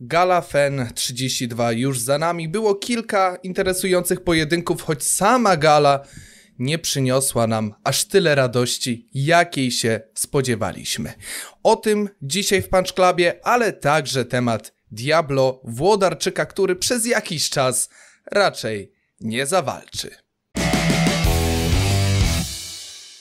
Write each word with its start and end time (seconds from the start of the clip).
Gala 0.00 0.40
Fen 0.40 0.88
32 0.94 1.72
już 1.72 2.00
za 2.00 2.18
nami. 2.18 2.48
Było 2.48 2.74
kilka 2.74 3.36
interesujących 3.42 4.24
pojedynków, 4.24 4.82
choć 4.82 5.04
sama 5.04 5.56
gala 5.56 6.04
nie 6.58 6.78
przyniosła 6.78 7.46
nam 7.46 7.74
aż 7.84 8.04
tyle 8.04 8.34
radości, 8.34 9.08
jakiej 9.14 9.70
się 9.70 10.00
spodziewaliśmy. 10.14 11.12
O 11.62 11.76
tym 11.76 12.08
dzisiaj 12.22 12.62
w 12.62 12.68
Punch 12.68 12.92
Clubie, 12.92 13.46
ale 13.46 13.72
także 13.72 14.24
temat 14.24 14.74
Diablo 14.90 15.60
Włodarczyka, 15.64 16.46
który 16.46 16.76
przez 16.76 17.06
jakiś 17.06 17.50
czas 17.50 17.88
raczej 18.32 18.92
nie 19.20 19.46
zawalczy. 19.46 20.25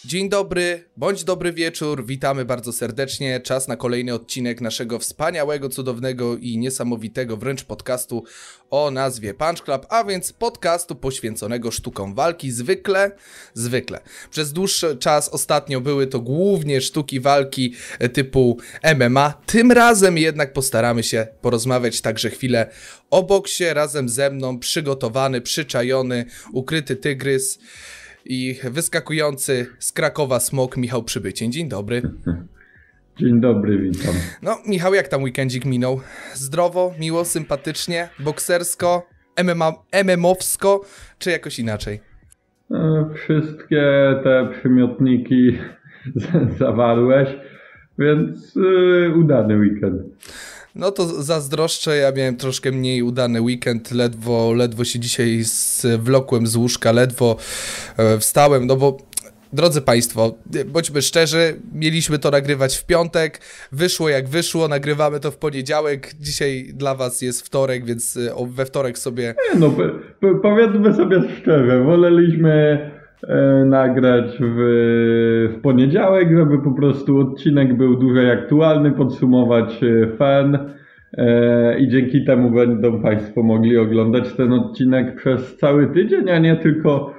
Dzień 0.07 0.29
dobry, 0.29 0.83
bądź 0.97 1.23
dobry 1.23 1.53
wieczór, 1.53 2.05
witamy 2.05 2.45
bardzo 2.45 2.73
serdecznie. 2.73 3.39
Czas 3.39 3.67
na 3.67 3.75
kolejny 3.75 4.13
odcinek 4.13 4.61
naszego 4.61 4.99
wspaniałego, 4.99 5.69
cudownego 5.69 6.37
i 6.37 6.57
niesamowitego 6.57 7.37
wręcz 7.37 7.63
podcastu 7.63 8.23
o 8.69 8.91
nazwie 8.91 9.33
Punch 9.33 9.63
Club, 9.63 9.85
a 9.89 10.03
więc 10.03 10.33
podcastu 10.33 10.95
poświęconego 10.95 11.71
sztukom 11.71 12.15
walki. 12.15 12.51
Zwykle, 12.51 13.11
zwykle. 13.53 13.99
Przez 14.29 14.53
dłuższy 14.53 14.97
czas 14.97 15.29
ostatnio 15.29 15.81
były 15.81 16.07
to 16.07 16.19
głównie 16.19 16.81
sztuki 16.81 17.19
walki 17.19 17.73
typu 18.13 18.57
MMA. 18.97 19.33
Tym 19.45 19.71
razem 19.71 20.17
jednak 20.17 20.53
postaramy 20.53 21.03
się 21.03 21.27
porozmawiać 21.41 22.01
także 22.01 22.29
chwilę 22.29 22.69
o 23.09 23.23
boksie 23.23 23.73
razem 23.73 24.09
ze 24.09 24.29
mną, 24.29 24.59
przygotowany, 24.59 25.41
przyczajony, 25.41 26.25
ukryty 26.53 26.95
tygrys 26.95 27.59
i 28.25 28.55
wyskakujący 28.71 29.65
z 29.79 29.91
Krakowa 29.91 30.39
smok 30.39 30.77
Michał 30.77 31.03
Przybycień. 31.03 31.51
Dzień 31.51 31.69
dobry. 31.69 32.01
Dzień 33.19 33.41
dobry, 33.41 33.77
witam. 33.77 34.13
No, 34.41 34.57
Michał, 34.67 34.93
jak 34.93 35.07
tam 35.07 35.23
weekendzik 35.23 35.65
minął? 35.65 36.01
Zdrowo, 36.33 36.93
miło, 36.99 37.25
sympatycznie, 37.25 38.09
boksersko, 38.19 39.07
MMA, 39.43 39.73
MMowsko, 39.91 40.81
czy 41.19 41.31
jakoś 41.31 41.59
inaczej? 41.59 41.99
E, 42.71 43.05
wszystkie 43.13 43.83
te 44.23 44.49
przymiotniki 44.59 45.57
zawarłeś, 46.59 47.29
więc 47.99 48.55
yy, 48.55 49.13
udany 49.15 49.57
weekend. 49.57 50.01
No 50.75 50.91
to 50.91 51.23
zazdroszczę, 51.23 51.97
ja 51.97 52.11
miałem 52.11 52.37
troszkę 52.37 52.71
mniej 52.71 53.01
udany 53.01 53.41
weekend, 53.41 53.91
ledwo, 53.91 54.53
ledwo 54.53 54.83
się 54.83 54.99
dzisiaj 54.99 55.39
zwlokłem 55.43 56.47
z 56.47 56.55
łóżka, 56.55 56.91
ledwo 56.91 57.37
e, 57.97 58.19
wstałem, 58.19 58.67
no 58.67 58.75
bo 58.75 58.97
Drodzy 59.53 59.81
Państwo, 59.81 60.35
bądźmy 60.65 61.01
szczerzy, 61.01 61.59
mieliśmy 61.73 62.19
to 62.19 62.31
nagrywać 62.31 62.77
w 62.77 62.85
piątek, 62.85 63.41
wyszło 63.71 64.09
jak 64.09 64.27
wyszło, 64.27 64.67
nagrywamy 64.67 65.19
to 65.19 65.31
w 65.31 65.37
poniedziałek, 65.37 66.13
dzisiaj 66.19 66.69
dla 66.73 66.95
Was 66.95 67.21
jest 67.21 67.41
wtorek, 67.41 67.85
więc 67.85 68.17
e, 68.17 68.47
we 68.47 68.65
wtorek 68.65 68.97
sobie... 68.97 69.35
No, 69.59 69.73
powiedzmy 70.41 70.93
sobie 70.93 71.21
szczerze, 71.41 71.83
woleliśmy 71.83 72.51
E, 72.51 72.94
nagrać 73.65 74.37
w, 74.39 74.55
w 75.57 75.61
poniedziałek, 75.61 76.29
żeby 76.37 76.59
po 76.59 76.71
prostu 76.71 77.17
odcinek 77.17 77.77
był 77.77 77.95
dłużej 77.95 78.31
aktualny, 78.31 78.91
podsumować 78.91 79.83
e, 79.83 80.17
fan 80.17 80.71
e, 81.17 81.79
i 81.79 81.89
dzięki 81.89 82.25
temu 82.25 82.51
będą 82.51 83.01
Państwo 83.01 83.43
mogli 83.43 83.77
oglądać 83.77 84.33
ten 84.33 84.53
odcinek 84.53 85.15
przez 85.15 85.57
cały 85.57 85.87
tydzień, 85.87 86.29
a 86.29 86.39
nie 86.39 86.55
tylko 86.55 87.15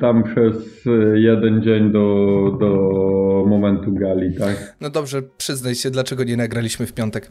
tam 0.00 0.22
przez 0.24 0.88
jeden 1.14 1.62
dzień 1.62 1.92
do, 1.92 2.56
do 2.60 3.44
momentu 3.46 3.94
gali, 3.94 4.34
tak? 4.34 4.76
No 4.80 4.90
dobrze, 4.90 5.22
przyznaj 5.38 5.74
się, 5.74 5.90
dlaczego 5.90 6.24
nie 6.24 6.36
nagraliśmy 6.36 6.86
w 6.86 6.92
piątek? 6.92 7.28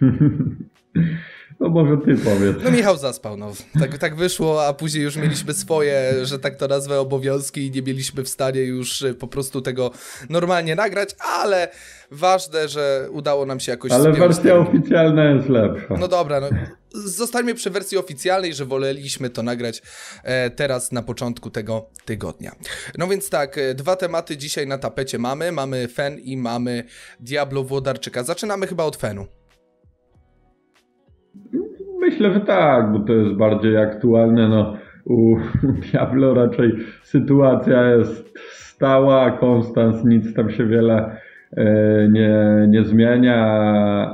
No 1.60 1.68
może 1.68 1.96
ty 1.96 2.16
powiedz. 2.16 2.56
No 2.64 2.70
Michał 2.70 2.96
zaspał, 2.96 3.36
no. 3.36 3.52
Tak, 3.80 3.98
tak 3.98 4.16
wyszło, 4.16 4.66
a 4.66 4.72
później 4.72 5.04
już 5.04 5.16
mieliśmy 5.16 5.54
swoje, 5.54 6.12
że 6.22 6.38
tak 6.38 6.56
to 6.56 6.68
nazwę, 6.68 7.00
obowiązki 7.00 7.66
i 7.66 7.70
nie 7.70 7.82
mieliśmy 7.82 8.22
w 8.22 8.28
stanie 8.28 8.60
już 8.60 9.02
y, 9.02 9.14
po 9.14 9.28
prostu 9.28 9.60
tego 9.60 9.90
normalnie 10.30 10.74
nagrać, 10.74 11.16
ale 11.18 11.68
ważne, 12.10 12.68
że 12.68 13.08
udało 13.10 13.46
nam 13.46 13.60
się 13.60 13.72
jakoś... 13.72 13.92
Ale 13.92 14.12
wersja 14.12 14.56
oficjalna 14.56 15.24
jest 15.24 15.48
lepsza. 15.48 15.94
No 15.98 16.08
dobra, 16.08 16.40
no. 16.40 16.48
Zostańmy 16.94 17.54
przy 17.54 17.70
wersji 17.70 17.98
oficjalnej, 17.98 18.54
że 18.54 18.64
woleliśmy 18.64 19.30
to 19.30 19.42
nagrać 19.42 19.82
e, 20.24 20.50
teraz 20.50 20.92
na 20.92 21.02
początku 21.02 21.50
tego 21.50 21.90
tygodnia. 22.04 22.52
No 22.98 23.06
więc 23.06 23.30
tak, 23.30 23.58
e, 23.58 23.74
dwa 23.74 23.96
tematy 23.96 24.36
dzisiaj 24.36 24.66
na 24.66 24.78
tapecie 24.78 25.18
mamy. 25.18 25.52
Mamy 25.52 25.88
Fen 25.88 26.18
i 26.18 26.36
mamy 26.36 26.84
Diablo 27.20 27.62
Włodarczyka. 27.64 28.22
Zaczynamy 28.22 28.66
chyba 28.66 28.84
od 28.84 28.96
Fenu. 28.96 29.26
Myślę, 32.00 32.32
że 32.32 32.40
tak, 32.40 32.92
bo 32.92 32.98
to 32.98 33.12
jest 33.12 33.34
bardziej 33.34 33.76
aktualne. 33.76 34.48
No, 34.48 34.76
u 35.08 35.36
Diablo 35.90 36.34
raczej 36.34 36.72
sytuacja 37.02 37.86
jest 37.86 38.38
stała, 38.78 39.30
Konstans 39.30 40.04
nic 40.04 40.34
tam 40.34 40.50
się 40.50 40.66
wiele 40.66 41.16
e, 41.56 42.08
nie, 42.12 42.66
nie 42.68 42.84
zmienia, 42.84 43.36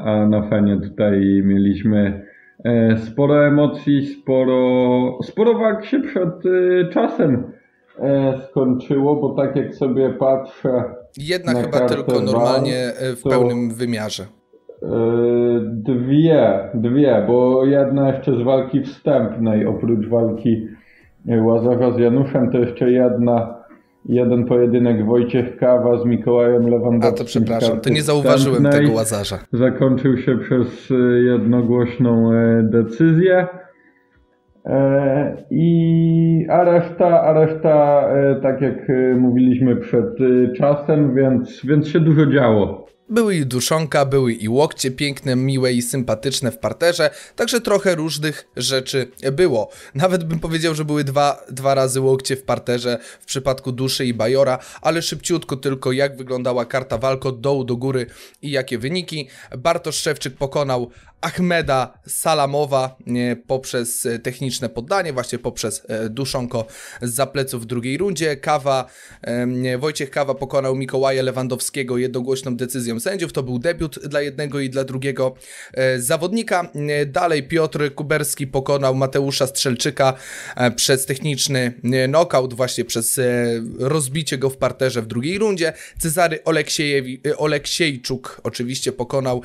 a 0.05 0.29
na 0.29 0.43
fanie 0.43 0.81
tutaj 0.81 1.43
mieliśmy 1.45 2.27
e, 2.65 2.97
sporo 2.97 3.47
emocji, 3.47 4.07
sporo, 4.07 5.19
sporo 5.23 5.55
walk 5.55 5.85
się 5.85 6.01
przed 6.01 6.47
e, 6.47 6.89
czasem 6.93 7.53
skończyło, 8.51 9.17
bo 9.17 9.35
tak 9.35 9.57
jak 9.57 9.75
sobie 9.75 10.11
patrzę. 10.11 10.85
Jedna 11.17 11.55
chyba 11.55 11.81
tylko 11.81 12.21
normalnie 12.21 12.93
w 13.17 13.23
pełnym 13.23 13.75
wymiarze. 13.75 14.27
Dwie, 15.85 16.59
dwie, 16.75 17.25
bo 17.27 17.65
jedna 17.65 18.09
jeszcze 18.09 18.37
z 18.37 18.43
walki 18.43 18.81
wstępnej, 18.83 19.67
oprócz 19.67 20.09
walki 20.09 20.69
Łazarza 21.43 21.93
z 21.93 21.99
Januszem, 21.99 22.51
to 22.51 22.59
jeszcze 22.59 22.91
jedna, 22.91 23.55
jeden 24.05 24.45
pojedynek 24.45 25.07
Wojciech 25.07 25.57
Kawa 25.57 25.99
z 25.99 26.05
Mikołajem 26.05 26.71
Lewandowskim. 26.71 27.15
A 27.15 27.19
to 27.19 27.25
przepraszam, 27.25 27.81
to 27.81 27.91
nie 27.91 28.03
zauważyłem 28.03 28.65
tego 28.65 28.93
Łazarza. 28.93 29.39
Zakończył 29.53 30.19
się 30.19 30.39
przez 30.39 30.91
y, 30.91 31.23
jednogłośną 31.27 32.33
e, 32.33 32.63
decyzję. 32.63 33.47
E, 34.67 35.37
I, 35.51 36.47
a 36.51 36.65
reszta, 36.65 37.23
a 37.23 37.33
reszta, 37.33 38.09
e, 38.09 38.41
tak 38.43 38.61
jak 38.61 38.89
mówiliśmy 39.19 39.77
przed 39.77 40.19
czasem, 40.57 41.15
więc, 41.15 41.67
więc 41.67 41.89
się 41.89 42.01
dużo 42.01 42.27
działo. 42.27 42.87
Były 43.09 43.37
i 43.37 43.47
duszonka, 43.47 44.05
były 44.05 44.33
i 44.33 44.49
łokcie 44.49 44.91
piękne, 44.91 45.37
miłe 45.37 45.73
i 45.73 45.83
sympatyczne 45.83 46.53
w 46.53 46.59
parterze, 46.59 47.11
także 47.37 47.61
trochę 47.61 47.95
różnych 47.95 48.49
rzeczy 48.57 49.11
było. 49.33 49.71
Nawet 49.95 50.25
bym 50.25 50.41
powiedział, 50.41 50.75
że 50.75 50.85
były 50.85 51.05
dwa, 51.05 51.45
dwa 51.51 51.75
razy 51.75 52.01
łokcie 52.01 52.37
w 52.37 52.43
parterze 52.43 52.99
w 53.21 53.25
przypadku 53.25 53.73
duszy 53.73 54.07
i 54.07 54.15
bajora, 54.15 54.59
ale 54.83 55.03
szybciutko 55.03 55.57
tylko 55.57 55.93
jak 55.93 56.17
wyglądała 56.17 56.65
karta 56.65 56.99
walk 56.99 57.27
od 57.27 57.41
dołu 57.41 57.65
do 57.65 57.77
góry 57.77 58.07
i 58.43 58.51
jakie 58.51 58.79
wyniki. 58.79 59.29
Bartosz 59.59 59.97
Szewczyk 59.97 60.37
pokonał 60.37 60.91
Ahmeda 61.21 61.99
Salamowa 62.07 62.97
poprzez 63.47 64.07
e, 64.07 64.19
techniczne 64.19 64.69
poddanie, 64.69 65.13
właśnie 65.13 65.39
poprzez 65.39 65.83
e, 65.89 66.09
duszonko 66.09 66.67
z 67.03 67.15
zapleców 67.15 67.63
w 67.63 67.67
drugiej 67.67 67.99
rundzie. 67.99 68.37
Kawa, 68.37 68.87
Wojciech 69.79 70.11
Kawa 70.11 70.35
pokonał 70.35 70.77
Mikołaja 70.77 71.23
Lewandowskiego 71.23 71.99
jednogłośną 71.99 72.57
decyzją 72.57 73.01
sędziów. 73.05 73.33
To 73.33 73.43
był 73.43 73.59
debiut 73.59 73.99
dla 74.09 74.21
jednego 74.21 74.61
i 74.61 74.71
dla 74.71 74.85
drugiego 74.85 75.35
e, 75.75 76.01
zawodnika. 76.01 76.71
Dalej 77.07 77.43
Piotr 77.43 77.95
Kuberski 77.95 78.47
pokonał 78.47 78.95
Mateusza 78.95 79.47
Strzelczyka 79.47 80.15
przez 80.77 81.07
techniczny 81.07 81.73
knockout, 82.09 82.55
właśnie 82.55 82.85
przez 82.85 83.21
rozbicie 83.79 84.39
go 84.39 84.51
w 84.51 84.57
parterze 84.57 85.03
w 85.03 85.07
drugiej 85.07 85.39
rundzie. 85.39 85.73
Cezary 85.99 86.39
Oleksiejczuk 87.37 88.41
oczywiście 88.43 88.93
pokonał 88.93 89.43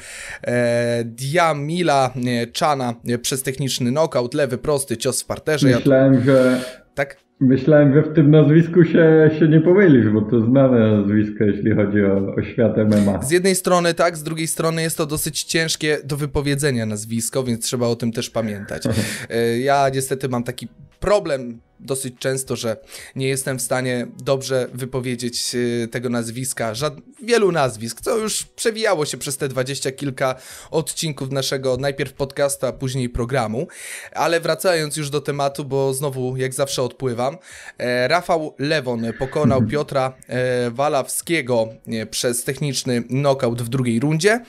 Diam 1.06 1.66
Mila 1.66 2.14
Chana 2.60 2.96
przez 3.22 3.44
techniczny 3.44 3.92
knockout, 3.92 4.34
lewy 4.34 4.58
prosty 4.58 4.98
cios 4.98 5.22
w 5.22 5.26
parterze. 5.26 5.68
Myślałem, 5.68 6.14
ja... 6.14 6.22
że... 6.22 6.62
Tak? 7.00 7.18
Myślałem, 7.40 7.94
że 7.94 8.02
w 8.02 8.14
tym 8.14 8.32
nazwisku 8.32 8.84
się, 8.84 9.32
się 9.40 9.48
nie 9.48 9.62
pomylisz, 9.62 10.10
bo 10.10 10.22
to 10.22 10.42
znane 10.42 10.98
nazwisko, 10.98 11.44
jeśli 11.44 11.76
chodzi 11.76 12.06
o, 12.06 12.36
o 12.36 12.44
świat 12.44 12.78
MMA. 12.78 13.22
Z 13.22 13.32
jednej 13.32 13.56
strony 13.56 13.94
tak, 13.94 14.18
z 14.18 14.24
drugiej 14.24 14.48
strony 14.48 14.82
jest 14.82 14.98
to 14.98 15.06
dosyć 15.06 15.44
ciężkie 15.44 15.98
do 16.04 16.18
wypowiedzenia 16.18 16.86
nazwisko, 16.86 17.44
więc 17.44 17.66
trzeba 17.66 17.88
o 17.88 17.96
tym 17.96 18.12
też 18.12 18.30
pamiętać. 18.30 18.84
E, 19.30 19.60
ja 19.60 19.90
niestety 19.94 20.30
mam 20.30 20.44
taki 20.44 20.68
problem 21.00 21.60
dosyć 21.80 22.16
często, 22.20 22.56
że 22.56 22.78
nie 23.16 23.28
jestem 23.28 23.60
w 23.60 23.62
stanie 23.62 24.08
dobrze 24.24 24.70
wypowiedzieć 24.74 25.56
y, 25.56 25.88
tego 25.92 26.10
nazwiska, 26.10 26.76
żad... 26.76 26.94
wielu 27.24 27.52
nazwisk, 27.52 28.02
co 28.02 28.18
już 28.18 28.44
przewijało 28.44 29.06
się 29.06 29.18
przez 29.18 29.38
te 29.38 29.48
dwadzieścia 29.48 29.92
kilka 29.92 30.36
odcinków 30.72 31.32
naszego 31.32 31.78
najpierw 31.78 32.14
podcastu, 32.14 32.66
a 32.66 32.72
później 32.72 33.10
programu. 33.10 33.68
Ale 34.12 34.40
wracając 34.40 34.98
już 34.98 35.10
do 35.10 35.22
tematu, 35.22 35.66
bo 35.66 35.94
znowu 35.94 36.38
jak 36.38 36.54
zawsze 36.54 36.84
odpływam, 36.84 37.38
e, 37.78 38.08
Rafał 38.08 38.56
Lewon 38.60 39.14
pokonał 39.20 39.66
Piotra 39.66 40.14
e, 40.28 40.72
Walawskiego 40.72 41.70
e, 41.88 42.06
przez 42.06 42.44
techniczny 42.44 43.04
knockout 43.04 43.62
w 43.62 43.70
drugiej 43.70 44.00
rundzie. 44.00 44.40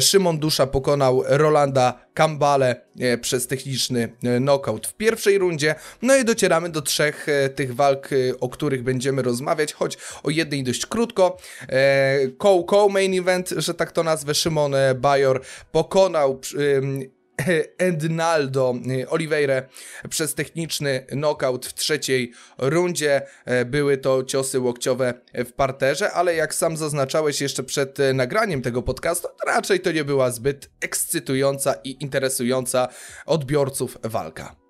Szymon 0.00 0.38
Dusza 0.38 0.66
pokonał 0.66 1.22
Rolanda 1.26 2.08
Kambale 2.14 2.88
przez 3.20 3.46
techniczny 3.46 4.12
knockout 4.38 4.86
w 4.86 4.94
pierwszej 4.94 5.38
rundzie. 5.38 5.74
No 6.02 6.16
i 6.16 6.24
docieramy 6.24 6.68
do 6.68 6.77
trzech 6.82 7.28
e, 7.28 7.48
tych 7.48 7.74
walk, 7.74 8.12
e, 8.12 8.40
o 8.40 8.48
których 8.48 8.82
będziemy 8.82 9.22
rozmawiać, 9.22 9.72
choć 9.72 9.98
o 10.22 10.30
jednej 10.30 10.64
dość 10.64 10.86
krótko. 10.86 11.38
E, 11.68 12.28
Koł 12.66 12.90
main 12.90 13.20
event, 13.20 13.54
że 13.56 13.74
tak 13.74 13.92
to 13.92 14.02
nazwę, 14.02 14.34
Szymon 14.34 14.74
e, 14.74 14.94
Bajor 14.94 15.42
pokonał 15.72 16.40
y, 16.54 17.10
Oliveira 19.08 19.62
przez 20.08 20.34
techniczny 20.34 21.06
knockout 21.08 21.66
w 21.66 21.74
trzeciej 21.74 22.32
rundzie. 22.58 23.22
E, 23.44 23.64
Były 23.64 23.98
to 23.98 24.24
ciosy 24.24 24.60
łokciowe 24.60 25.14
w 25.34 25.52
parterze, 25.52 26.12
ale 26.12 26.34
jak 26.34 26.54
sam 26.54 26.76
zaznaczałeś 26.76 27.40
jeszcze 27.40 27.62
przed 27.62 28.00
e, 28.00 28.12
nagraniem 28.12 28.62
tego 28.62 28.82
podcastu, 28.82 29.28
raczej 29.46 29.80
to 29.80 29.92
nie 29.92 30.04
była 30.04 30.30
zbyt 30.30 30.70
ekscytująca 30.80 31.74
i 31.84 32.02
interesująca 32.02 32.88
odbiorców 33.26 33.98
walka. 34.02 34.67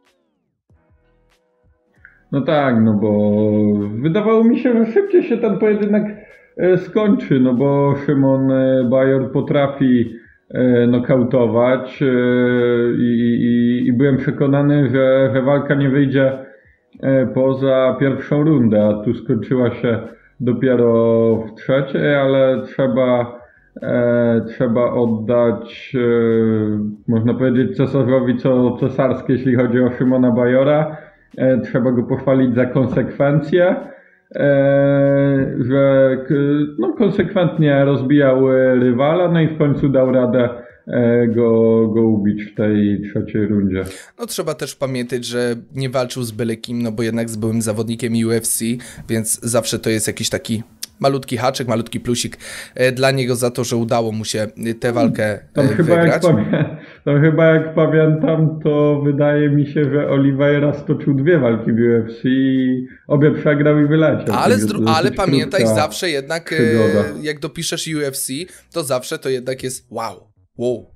No 2.32 2.40
tak, 2.40 2.80
no 2.80 2.94
bo 2.94 3.40
wydawało 4.02 4.44
mi 4.44 4.58
się, 4.58 4.72
że 4.72 4.92
szybciej 4.92 5.22
się 5.22 5.36
ten 5.36 5.58
pojedynek 5.58 6.04
e, 6.56 6.78
skończy, 6.78 7.40
no 7.40 7.54
bo 7.54 7.94
Szymon 8.06 8.50
e, 8.50 8.84
Bajor 8.90 9.32
potrafi 9.32 10.14
e, 10.50 10.86
nokautować 10.86 12.02
i, 12.98 13.04
i, 13.04 13.86
i 13.86 13.92
byłem 13.92 14.16
przekonany, 14.16 14.88
że, 14.90 15.30
że 15.34 15.42
walka 15.42 15.74
nie 15.74 15.88
wyjdzie 15.88 16.48
poza 17.34 17.96
pierwszą 18.00 18.42
rundę, 18.42 18.84
a 18.84 19.04
tu 19.04 19.14
skończyła 19.14 19.70
się 19.70 19.98
dopiero 20.40 21.36
w 21.36 21.54
trzeciej, 21.54 22.14
ale 22.14 22.62
trzeba, 22.62 23.40
e, 23.82 24.40
trzeba 24.46 24.92
oddać, 24.92 25.92
e, 25.94 26.00
można 27.08 27.34
powiedzieć, 27.34 27.76
cesarzowi 27.76 28.36
co 28.36 28.76
cesarskie, 28.80 29.32
jeśli 29.32 29.54
chodzi 29.54 29.80
o 29.80 29.90
Szymona 29.90 30.30
Bajora. 30.30 30.96
E, 31.36 31.60
trzeba 31.60 31.92
go 31.92 32.02
pochwalić 32.02 32.54
za 32.54 32.66
konsekwencję, 32.66 33.76
e, 34.34 35.56
że 35.60 36.16
no, 36.78 36.92
konsekwentnie 36.92 37.84
rozbijał 37.84 38.52
e, 38.52 38.74
rywala, 38.74 39.28
no 39.32 39.40
i 39.40 39.48
w 39.48 39.58
końcu 39.58 39.88
dał 39.88 40.12
radę 40.12 40.48
go, 41.28 41.88
go 41.88 42.02
ubić 42.02 42.42
w 42.42 42.54
tej 42.54 43.02
trzeciej 43.10 43.46
rundzie. 43.46 43.84
No 44.18 44.26
trzeba 44.26 44.54
też 44.54 44.74
pamiętać, 44.76 45.24
że 45.24 45.54
nie 45.74 45.90
walczył 45.90 46.22
z 46.22 46.30
byle 46.32 46.56
kim, 46.56 46.82
no 46.82 46.92
bo 46.92 47.02
jednak 47.02 47.30
z 47.30 47.36
byłym 47.36 47.62
zawodnikiem 47.62 48.12
UFC, 48.26 48.60
więc 49.08 49.40
zawsze 49.40 49.78
to 49.78 49.90
jest 49.90 50.06
jakiś 50.06 50.28
taki 50.30 50.62
malutki 51.00 51.36
haczyk, 51.36 51.68
malutki 51.68 52.00
plusik 52.00 52.36
dla 52.92 53.10
niego 53.10 53.36
za 53.36 53.50
to, 53.50 53.64
że 53.64 53.76
udało 53.76 54.12
mu 54.12 54.24
się 54.24 54.46
tę 54.80 54.92
walkę 54.92 55.38
Tam 55.52 55.64
e, 55.66 55.68
chyba, 55.68 55.94
jak 55.94 56.02
wygrać. 56.02 56.22
pamię- 56.22 56.76
tam 57.08 57.20
chyba 57.20 57.44
jak 57.44 57.74
pamiętam, 57.74 58.60
to 58.64 59.00
wydaje 59.04 59.50
mi 59.50 59.66
się, 59.66 59.84
że 59.84 60.08
Oliveira 60.08 60.72
stoczył 60.72 61.14
dwie 61.14 61.38
walki 61.38 61.72
w 61.72 61.76
UFC 61.76 62.24
i 62.24 62.86
obie 63.06 63.30
przegrał 63.30 63.78
i 63.78 63.86
wyleciał. 63.86 64.34
Ale, 64.34 64.56
ale 64.86 65.10
pamiętaj, 65.10 65.66
zawsze 65.66 66.10
jednak, 66.10 66.52
e, 66.52 66.56
przygoda. 66.56 67.04
jak 67.22 67.40
dopiszesz 67.40 67.88
UFC, 67.88 68.28
to 68.72 68.84
zawsze 68.84 69.18
to 69.18 69.28
jednak 69.28 69.62
jest 69.62 69.86
wow, 69.90 70.32
wow, 70.58 70.90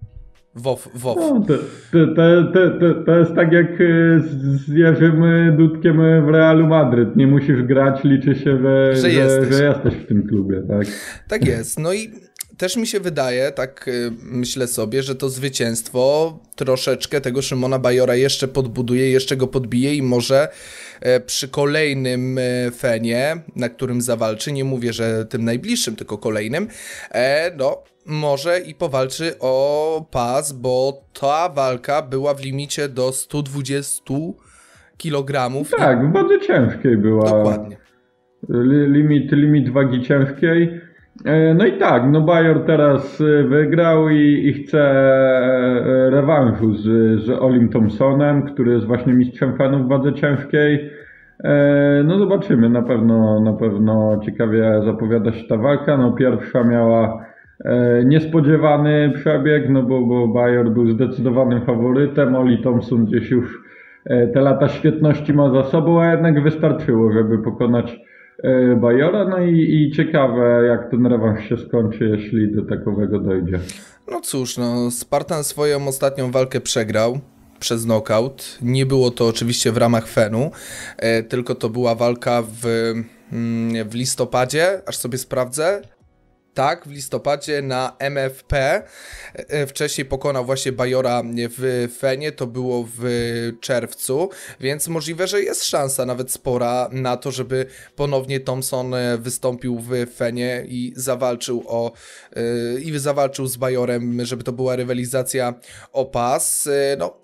wow, 0.64 0.78
wow. 1.04 1.16
No, 1.18 1.46
to, 1.46 1.54
to, 1.92 2.14
to, 2.14 2.52
to, 2.52 2.70
to, 2.80 3.04
to 3.06 3.18
jest 3.18 3.34
tak 3.34 3.52
jak 3.52 3.66
e, 3.66 4.20
z 4.58 4.68
Jerzym 4.68 5.22
Dudkiem 5.56 5.96
w 6.26 6.28
Realu 6.28 6.66
Madryt. 6.66 7.16
Nie 7.16 7.26
musisz 7.26 7.62
grać, 7.62 8.04
liczy 8.04 8.34
się, 8.34 8.58
że, 8.62 8.96
Że 8.96 9.00
że, 9.00 9.10
jesteś. 9.10 9.56
że 9.56 9.64
jesteś 9.64 9.94
w 9.94 10.06
tym 10.06 10.26
klubie, 10.28 10.62
tak? 10.68 10.86
Tak 11.28 11.46
jest. 11.46 11.78
No 11.78 11.92
i 11.92 12.10
też 12.62 12.76
mi 12.76 12.86
się 12.86 13.00
wydaje, 13.00 13.52
tak 13.52 13.88
y, 13.88 14.10
myślę 14.22 14.66
sobie, 14.66 15.02
że 15.02 15.14
to 15.14 15.28
zwycięstwo 15.28 16.38
troszeczkę 16.56 17.20
tego 17.20 17.42
Szymona 17.42 17.78
Bajora 17.78 18.14
jeszcze 18.14 18.48
podbuduje, 18.48 19.10
jeszcze 19.10 19.36
go 19.36 19.46
podbije 19.46 19.94
i 19.94 20.02
może 20.02 20.48
e, 21.00 21.20
przy 21.20 21.48
kolejnym 21.48 22.38
e, 22.38 22.70
fenie, 22.70 23.36
na 23.56 23.68
którym 23.68 24.00
zawalczy, 24.00 24.52
nie 24.52 24.64
mówię, 24.64 24.92
że 24.92 25.26
tym 25.26 25.44
najbliższym, 25.44 25.96
tylko 25.96 26.18
kolejnym, 26.18 26.68
e, 27.10 27.52
no 27.56 27.82
może 28.06 28.60
i 28.60 28.74
powalczy 28.74 29.34
o 29.40 30.06
pas, 30.10 30.52
bo 30.52 31.02
ta 31.20 31.48
walka 31.48 32.02
była 32.02 32.34
w 32.34 32.44
limicie 32.44 32.88
do 32.88 33.12
120 33.12 34.02
kg. 34.98 35.50
Tak, 35.78 36.12
bardzo 36.12 36.38
ciężkiej 36.38 36.96
była. 36.96 37.30
Dokładnie. 37.30 37.76
Li- 38.48 38.92
Limit, 38.92 39.32
limit 39.32 39.72
wagi 39.72 40.02
ciężkiej. 40.02 40.80
E, 41.24 41.54
No 41.54 41.66
i 41.66 41.72
tak, 41.78 42.02
no 42.12 42.20
Bajor 42.20 42.64
teraz 42.66 43.20
e, 43.20 43.42
wygrał 43.42 44.08
i, 44.08 44.48
i 44.48 44.52
chce 44.52 44.80
e, 44.80 46.10
rewanżu 46.10 46.74
z, 46.74 46.82
z 47.24 47.30
Olim 47.30 47.68
Thompsonem, 47.68 48.42
który 48.42 48.72
jest 48.72 48.86
właśnie 48.86 49.12
mistrzem 49.12 49.56
fanów 49.56 49.86
w 49.86 49.88
wadze 49.88 50.14
ciężkiej. 50.14 50.90
No 52.04 52.18
zobaczymy, 52.18 52.68
na 52.68 52.82
pewno, 52.82 53.40
na 53.40 53.52
pewno 53.52 54.20
ciekawie 54.24 54.80
zapowiada 54.84 55.32
się 55.32 55.48
ta 55.48 55.56
walka. 55.56 55.96
No 55.96 56.12
pierwsza 56.12 56.64
miała 56.64 57.26
niespodziewany 58.04 59.12
przebieg, 59.14 59.68
no 59.68 59.82
bo, 59.82 60.00
bo 60.06 60.28
Bajor 60.28 60.70
był 60.70 60.90
zdecydowanym 60.90 61.60
faworytem, 61.60 62.36
Oli 62.36 62.62
Thompson 62.62 63.04
gdzieś 63.04 63.30
już 63.30 63.62
te 64.34 64.40
lata 64.40 64.68
świetności 64.68 65.34
ma 65.34 65.50
za 65.50 65.62
sobą, 65.62 66.02
a 66.02 66.10
jednak 66.10 66.42
wystarczyło, 66.42 67.12
żeby 67.12 67.38
pokonać 67.38 68.00
Bajora. 68.76 69.28
No 69.28 69.38
i, 69.38 69.74
i 69.74 69.92
ciekawe, 69.96 70.64
jak 70.66 70.90
ten 70.90 71.06
rewanż 71.06 71.48
się 71.48 71.56
skończy, 71.56 72.04
jeśli 72.04 72.54
do 72.54 72.62
takowego 72.62 73.18
dojdzie. 73.18 73.58
No 74.10 74.20
cóż, 74.20 74.58
no 74.58 74.90
Spartan 74.90 75.44
swoją 75.44 75.88
ostatnią 75.88 76.30
walkę 76.30 76.60
przegrał 76.60 77.18
przez 77.60 77.84
knockout. 77.84 78.58
Nie 78.62 78.86
było 78.86 79.10
to 79.10 79.26
oczywiście 79.26 79.72
w 79.72 79.76
ramach 79.76 80.08
Fenu, 80.08 80.50
e, 80.96 81.22
tylko 81.22 81.54
to 81.54 81.68
była 81.68 81.94
walka 81.94 82.42
w, 82.42 82.66
mm, 83.32 83.88
w 83.88 83.94
listopadzie, 83.94 84.80
aż 84.86 84.96
sobie 84.96 85.18
sprawdzę. 85.18 85.82
Tak, 86.54 86.86
w 86.86 86.90
listopadzie 86.90 87.62
na 87.62 87.96
MFP. 87.98 88.82
E, 89.34 89.66
Wcześniej 89.66 90.04
pokonał 90.04 90.44
właśnie 90.44 90.72
Bajora 90.72 91.22
w 91.58 91.88
Fenie, 91.98 92.32
to 92.32 92.46
było 92.46 92.88
w 92.98 93.02
czerwcu, 93.60 94.30
więc 94.60 94.88
możliwe, 94.88 95.26
że 95.26 95.42
jest 95.42 95.64
szansa 95.64 96.06
nawet 96.06 96.32
spora 96.32 96.88
na 96.92 97.16
to, 97.16 97.30
żeby 97.30 97.66
ponownie 97.96 98.40
Thompson 98.40 98.94
e, 98.94 99.18
wystąpił 99.18 99.78
w 99.78 99.90
Fenie 100.16 100.64
i 100.68 100.92
zawalczył 100.96 101.64
o 101.66 101.92
e, 102.36 102.80
i 102.80 102.98
zawalczył 102.98 103.46
z 103.46 103.56
Bajorem, 103.56 104.24
żeby 104.24 104.44
to 104.44 104.52
była 104.52 104.76
rywalizacja 104.76 105.54
o 105.92 106.04
pas. 106.04 106.66
E, 106.66 106.96
No, 106.98 107.21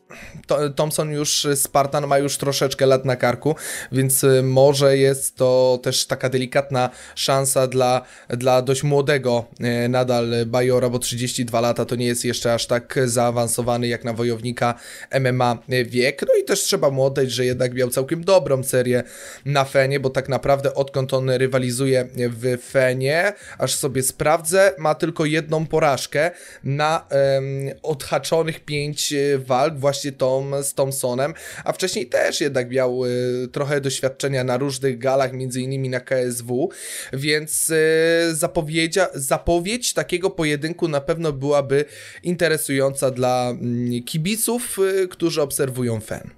Thompson 0.77 1.11
już, 1.11 1.47
Spartan 1.55 2.07
ma 2.07 2.19
już 2.19 2.37
troszeczkę 2.37 2.87
lat 2.87 3.05
na 3.05 3.17
karku, 3.17 3.57
więc 3.93 4.25
y, 4.25 4.43
może 4.43 4.97
jest 4.97 5.37
to 5.37 5.79
też 5.83 6.07
taka 6.07 6.29
delikatna 6.29 6.91
szansa 7.15 7.67
dla, 7.67 8.03
dla 8.29 8.63
dość 8.63 8.83
młodego 8.83 9.45
y, 9.85 9.89
nadal 9.89 10.47
Bajora, 10.47 10.91
bo 10.91 10.99
32 10.99 11.61
lata 11.61 11.85
to 11.85 11.97
nie 11.97 12.07
jest 12.07 12.25
jeszcze 12.25 12.55
aż 12.55 12.67
tak 12.67 12.99
zaawansowany 13.05 13.89
jak 13.89 14.05
na 14.05 14.13
wojownika 14.13 14.75
MMA 15.21 15.59
wiek. 15.87 16.23
No 16.29 16.35
i 16.43 16.45
też 16.45 16.61
trzeba 16.61 16.91
mu 16.91 17.05
oddać, 17.05 17.31
że 17.31 17.45
jednak 17.45 17.75
miał 17.75 17.91
całkiem 17.91 18.25
dobrą 18.25 18.63
serię 18.63 19.03
na 19.45 19.65
Fenie, 19.65 20.01
bo 20.01 20.11
tak 20.11 20.29
naprawdę 20.29 20.75
odkąd 20.75 21.15
on 21.15 21.31
rywalizuje 21.31 22.09
w 22.15 22.63
Fenie, 22.71 23.33
aż 23.59 23.75
sobie 23.75 24.03
sprawdzę, 24.03 24.73
ma 24.79 24.95
tylko 24.95 25.25
jedną 25.25 25.67
porażkę 25.67 26.31
na 26.65 27.07
em, 27.09 27.45
odhaczonych 27.83 28.65
pięć 28.65 29.13
e, 29.13 29.39
walk 29.39 29.79
właśnie 29.79 29.98
Tom 30.13 30.55
z 30.63 30.75
Thompsonem, 30.75 31.35
a 31.65 31.73
wcześniej 31.73 32.07
też 32.07 32.41
jednak 32.41 32.71
miał 32.71 33.05
e, 33.05 33.09
trochę 33.53 33.81
doświadczenia 33.81 34.45
na 34.45 34.57
różnych 34.57 34.99
galach, 34.99 35.33
między 35.33 35.61
innymi 35.61 35.89
na 35.89 36.01
KSW, 36.01 36.69
więc 37.13 37.71
e, 37.71 38.35
zapowiedzia, 38.35 39.07
zapowiedź 39.15 39.95
takiego 39.95 40.31
pojedynku 40.31 40.89
na 40.89 41.01
pewno 41.01 41.33
byłaby 41.33 41.85
interesująca 42.23 43.11
dla 43.11 43.51
mm, 43.51 44.03
kibiców, 44.05 44.79
e, 44.79 45.07
którzy 45.09 45.43
obserwują 45.43 46.01
fan. 46.01 46.31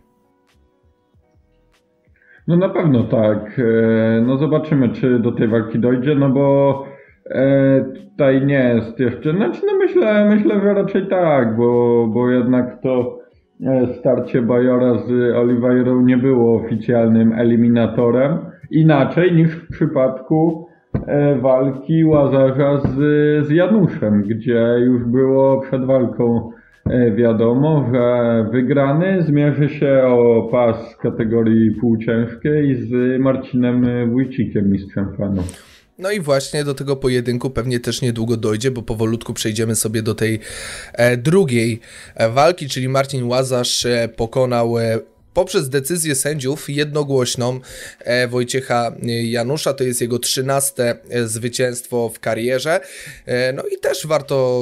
No 2.49 2.57
na 2.57 2.69
pewno 2.69 3.05
tak. 3.05 3.59
E, 3.59 4.21
No 4.21 4.39
zobaczymy, 4.39 4.89
czy 4.89 5.19
do 5.19 5.33
tej 5.33 5.49
walki 5.49 5.79
dojdzie, 5.79 6.15
no 6.15 6.29
bo 6.29 6.85
e, 7.31 7.85
tutaj 7.95 8.47
nie 8.47 8.75
jest 8.75 9.01
jeszcze. 9.01 9.33
Znaczy, 9.33 9.61
no 9.67 9.79
myślę, 9.79 10.25
myślę, 10.25 10.61
że 10.61 10.75
raczej 10.75 11.09
tak, 11.09 11.57
bo, 11.57 12.07
bo 12.07 12.31
jednak 12.31 12.83
to 12.83 13.20
starcie 13.99 14.43
Bajora 14.43 14.99
z 14.99 15.37
Oliveirą 15.37 16.03
nie 16.03 16.17
było 16.17 16.55
oficjalnym 16.55 17.33
eliminatorem, 17.33 18.39
inaczej 18.71 19.33
niż 19.33 19.57
w 19.57 19.69
przypadku 19.69 20.67
walki 21.41 22.05
Łazarza 22.05 22.81
z, 22.81 22.97
z 23.47 23.51
Januszem, 23.51 24.23
gdzie 24.23 24.77
już 24.81 25.05
było 25.05 25.61
przed 25.61 25.85
walką 25.85 26.51
wiadomo, 27.17 27.85
że 27.93 28.47
wygrany 28.53 29.23
zmierzy 29.23 29.69
się 29.69 30.03
o 30.07 30.49
pas 30.51 30.97
kategorii 30.97 31.71
półciężkiej 31.71 32.75
z 32.75 33.21
Marcinem 33.21 34.11
Wójcikiem, 34.11 34.71
mistrzem 34.71 35.07
fanów. 35.17 35.70
No 36.01 36.11
i 36.11 36.21
właśnie 36.21 36.65
do 36.65 36.75
tego 36.75 36.97
pojedynku 36.97 37.51
pewnie 37.51 37.81
też 37.81 38.03
niedługo 38.03 38.37
dojdzie, 38.37 38.71
bo 38.71 38.83
powolutku 38.83 39.35
przejdziemy 39.35 39.77
sobie 39.77 40.03
do 40.03 40.15
tej 40.15 40.41
e, 40.93 41.17
drugiej 41.17 41.81
e, 42.15 42.31
walki, 42.31 42.69
czyli 42.69 42.89
Marcin 42.89 43.25
Łazarz 43.25 43.87
e, 43.87 44.09
pokonał 44.17 44.75
poprzez 45.35 45.69
decyzję 45.69 46.15
sędziów 46.15 46.71
jednogłośną 46.71 47.61
Wojciecha 48.29 48.93
Janusza. 49.23 49.75
To 49.75 49.85
jest 49.85 50.01
jego 50.01 50.19
trzynaste 50.19 50.99
zwycięstwo 51.25 52.09
w 52.09 52.21
karierze. 52.21 52.81
No 53.55 53.63
i 53.63 53.79
też 53.79 54.07
warto 54.07 54.61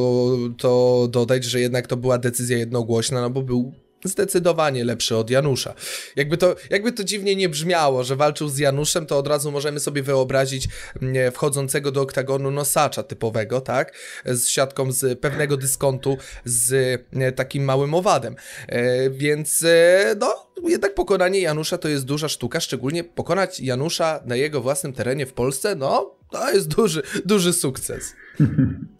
to 0.58 1.08
dodać, 1.10 1.44
że 1.44 1.60
jednak 1.60 1.86
to 1.86 1.96
była 1.96 2.18
decyzja 2.18 2.58
jednogłośna, 2.58 3.20
no 3.20 3.30
bo 3.30 3.42
był 3.42 3.72
zdecydowanie 4.04 4.84
lepszy 4.84 5.16
od 5.16 5.30
Janusza. 5.30 5.74
Jakby 6.16 6.36
to, 6.36 6.56
jakby 6.70 6.92
to 6.92 7.04
dziwnie 7.04 7.36
nie 7.36 7.48
brzmiało, 7.48 8.04
że 8.04 8.16
walczył 8.16 8.48
z 8.48 8.58
Januszem, 8.58 9.06
to 9.06 9.18
od 9.18 9.26
razu 9.26 9.52
możemy 9.52 9.80
sobie 9.80 10.02
wyobrazić 10.02 10.68
mm, 11.02 11.32
wchodzącego 11.32 11.92
do 11.92 12.00
oktagonu 12.00 12.50
nosacza 12.50 13.02
typowego, 13.02 13.60
tak? 13.60 13.92
Z 14.24 14.48
siatką 14.48 14.92
z 14.92 15.20
pewnego 15.20 15.56
dyskontu, 15.56 16.18
z 16.44 17.00
takim 17.36 17.64
małym 17.64 17.94
owadem. 17.94 18.36
E, 18.68 19.10
więc 19.10 19.62
e, 19.62 20.14
no, 20.20 20.50
jednak 20.64 20.94
pokonanie 20.94 21.40
Janusza 21.40 21.78
to 21.78 21.88
jest 21.88 22.04
duża 22.04 22.28
sztuka, 22.28 22.60
szczególnie 22.60 23.04
pokonać 23.04 23.60
Janusza 23.60 24.22
na 24.24 24.36
jego 24.36 24.60
własnym 24.60 24.92
terenie 24.92 25.26
w 25.26 25.32
Polsce, 25.32 25.74
no, 25.76 26.18
to 26.30 26.50
jest 26.50 26.68
duży, 26.68 27.02
duży 27.24 27.52
sukces. 27.52 28.14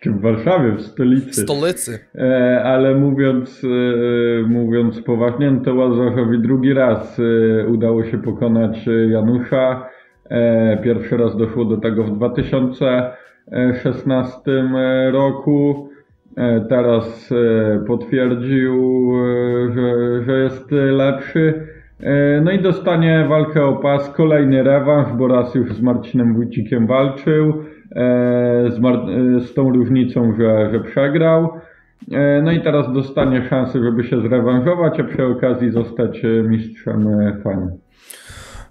czy 0.00 0.10
w 0.10 0.20
Warszawie, 0.20 0.72
w 0.72 0.80
stolicy. 0.80 1.42
Stolicy. 1.42 1.98
E, 2.14 2.62
ale 2.64 2.94
mówiąc, 2.94 3.62
e, 3.64 3.68
mówiąc 4.48 5.02
poważnie, 5.02 5.50
no 5.50 5.60
to 5.60 5.74
Łazarzowi 5.74 6.38
drugi 6.38 6.72
raz 6.72 7.20
e, 7.20 7.22
udało 7.66 8.04
się 8.04 8.18
pokonać 8.18 8.88
Janusza. 9.08 9.88
Pierwszy 10.82 11.16
raz 11.16 11.36
doszło 11.36 11.64
do 11.64 11.76
tego 11.76 12.04
w 12.04 12.16
2016 12.16 14.40
roku. 15.12 15.88
Teraz 16.68 17.34
potwierdził, 17.86 19.12
że, 19.74 20.22
że 20.24 20.38
jest 20.38 20.70
lepszy. 20.70 21.66
No 22.42 22.50
i 22.50 22.58
dostanie 22.58 23.26
walkę 23.28 23.64
o 23.64 23.76
pas, 23.76 24.10
kolejny 24.10 24.62
rewanż, 24.62 25.12
bo 25.12 25.28
raz 25.28 25.54
już 25.54 25.72
z 25.72 25.80
Marcinem 25.80 26.34
Wójcikiem 26.34 26.86
walczył. 26.86 27.64
E, 27.92 28.70
z, 28.70 28.76
e, 28.76 29.46
z 29.46 29.54
tą 29.54 29.72
różnicą, 29.72 30.34
że, 30.38 30.70
że 30.72 30.80
przegrał. 30.80 31.50
E, 32.12 32.42
no 32.42 32.52
i 32.52 32.60
teraz 32.60 32.92
dostanie 32.92 33.46
szansę, 33.50 33.84
żeby 33.84 34.04
się 34.04 34.20
zrewanżować, 34.20 35.00
a 35.00 35.04
przy 35.04 35.24
okazji 35.26 35.70
zostać 35.70 36.22
mistrzem 36.44 37.08
fani. 37.44 37.68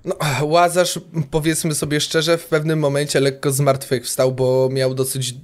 No, 0.05 0.15
Łazarz, 0.45 0.99
powiedzmy 1.31 1.73
sobie 1.73 1.99
szczerze, 1.99 2.37
w 2.37 2.47
pewnym 2.47 2.79
momencie 2.79 3.19
lekko 3.19 3.51
zmartwychwstał, 3.51 4.31
bo 4.31 4.69
miał 4.71 4.93
dosyć 4.93 5.35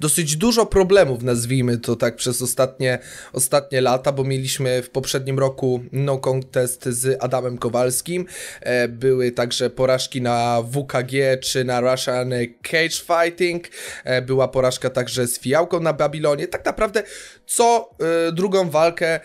dosyć 0.00 0.36
dużo 0.36 0.66
problemów, 0.66 1.22
nazwijmy 1.22 1.78
to 1.78 1.96
tak, 1.96 2.16
przez 2.16 2.42
ostatnie, 2.42 2.98
ostatnie 3.32 3.80
lata, 3.80 4.12
bo 4.12 4.24
mieliśmy 4.24 4.82
w 4.82 4.90
poprzednim 4.90 5.38
roku 5.38 5.84
no 5.92 6.18
contest 6.18 6.84
z 6.88 7.24
Adamem 7.24 7.58
Kowalskim, 7.58 8.26
e, 8.60 8.88
były 8.88 9.32
także 9.32 9.70
porażki 9.70 10.22
na 10.22 10.62
WKG 10.62 11.38
czy 11.40 11.64
na 11.64 11.80
Russian 11.80 12.30
Cage 12.62 12.90
Fighting, 13.06 13.64
e, 14.04 14.22
była 14.22 14.48
porażka 14.48 14.90
także 14.90 15.26
z 15.26 15.38
Fijałką 15.38 15.80
na 15.80 15.92
Babilonie, 15.92 16.48
tak 16.48 16.64
naprawdę 16.64 17.02
co 17.46 17.90
e, 18.28 18.32
drugą 18.32 18.70
walkę 18.70 19.20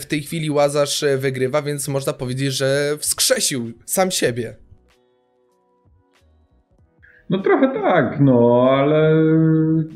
w 0.00 0.04
tej 0.08 0.22
chwili 0.22 0.50
Łazarz 0.50 1.04
wygrywa, 1.18 1.62
więc 1.62 1.88
można 1.88 2.12
powiedzieć, 2.12 2.52
że 2.52 2.96
wskrzesił 3.00 3.72
sam 3.86 4.10
siebie. 4.10 4.65
No 7.30 7.38
trochę 7.38 7.68
tak, 7.68 8.20
no, 8.20 8.68
ale 8.70 9.14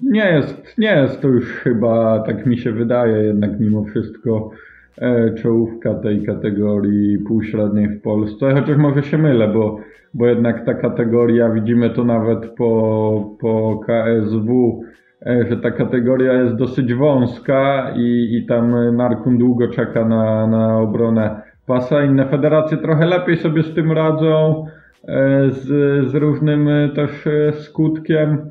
nie 0.03 0.25
jest, 0.25 0.79
nie 0.79 0.93
jest 0.93 1.23
to 1.23 1.29
już 1.29 1.53
chyba, 1.53 2.23
tak 2.27 2.47
mi 2.47 2.59
się 2.59 2.73
wydaje, 2.73 3.23
jednak 3.23 3.61
mimo 3.61 3.85
wszystko 3.85 4.51
e, 4.99 5.35
czołówka 5.35 5.95
tej 5.95 6.25
kategorii 6.27 7.19
półśredniej 7.19 7.89
w 7.89 8.03
Polsce, 8.03 8.55
chociaż 8.55 8.77
może 8.77 9.03
się 9.03 9.19
mylę, 9.19 9.49
bo, 9.49 9.81
bo 10.15 10.27
jednak 10.27 10.65
ta 10.67 10.75
kategoria, 10.75 11.51
widzimy 11.51 11.91
to 11.91 12.05
nawet 12.05 12.47
po, 12.47 13.37
po 13.41 13.81
KSW, 13.87 14.83
e, 15.27 15.47
że 15.51 15.57
ta 15.57 15.71
kategoria 15.71 16.33
jest 16.33 16.55
dosyć 16.55 16.95
wąska 16.95 17.93
i, 17.97 18.37
i 18.37 18.47
tam 18.47 18.97
Narkun 18.97 19.39
długo 19.39 19.69
czeka 19.69 20.05
na, 20.05 20.47
na 20.47 20.79
obronę 20.79 21.43
pasa. 21.67 22.05
Inne 22.05 22.29
federacje 22.29 22.77
trochę 22.77 23.07
lepiej 23.07 23.37
sobie 23.37 23.63
z 23.63 23.75
tym 23.75 23.93
radzą. 23.93 24.65
E, 25.09 25.51
z, 25.51 25.67
z 26.11 26.15
różnym 26.15 26.69
e, 26.69 26.89
też 26.89 27.27
e, 27.27 27.53
skutkiem. 27.53 28.51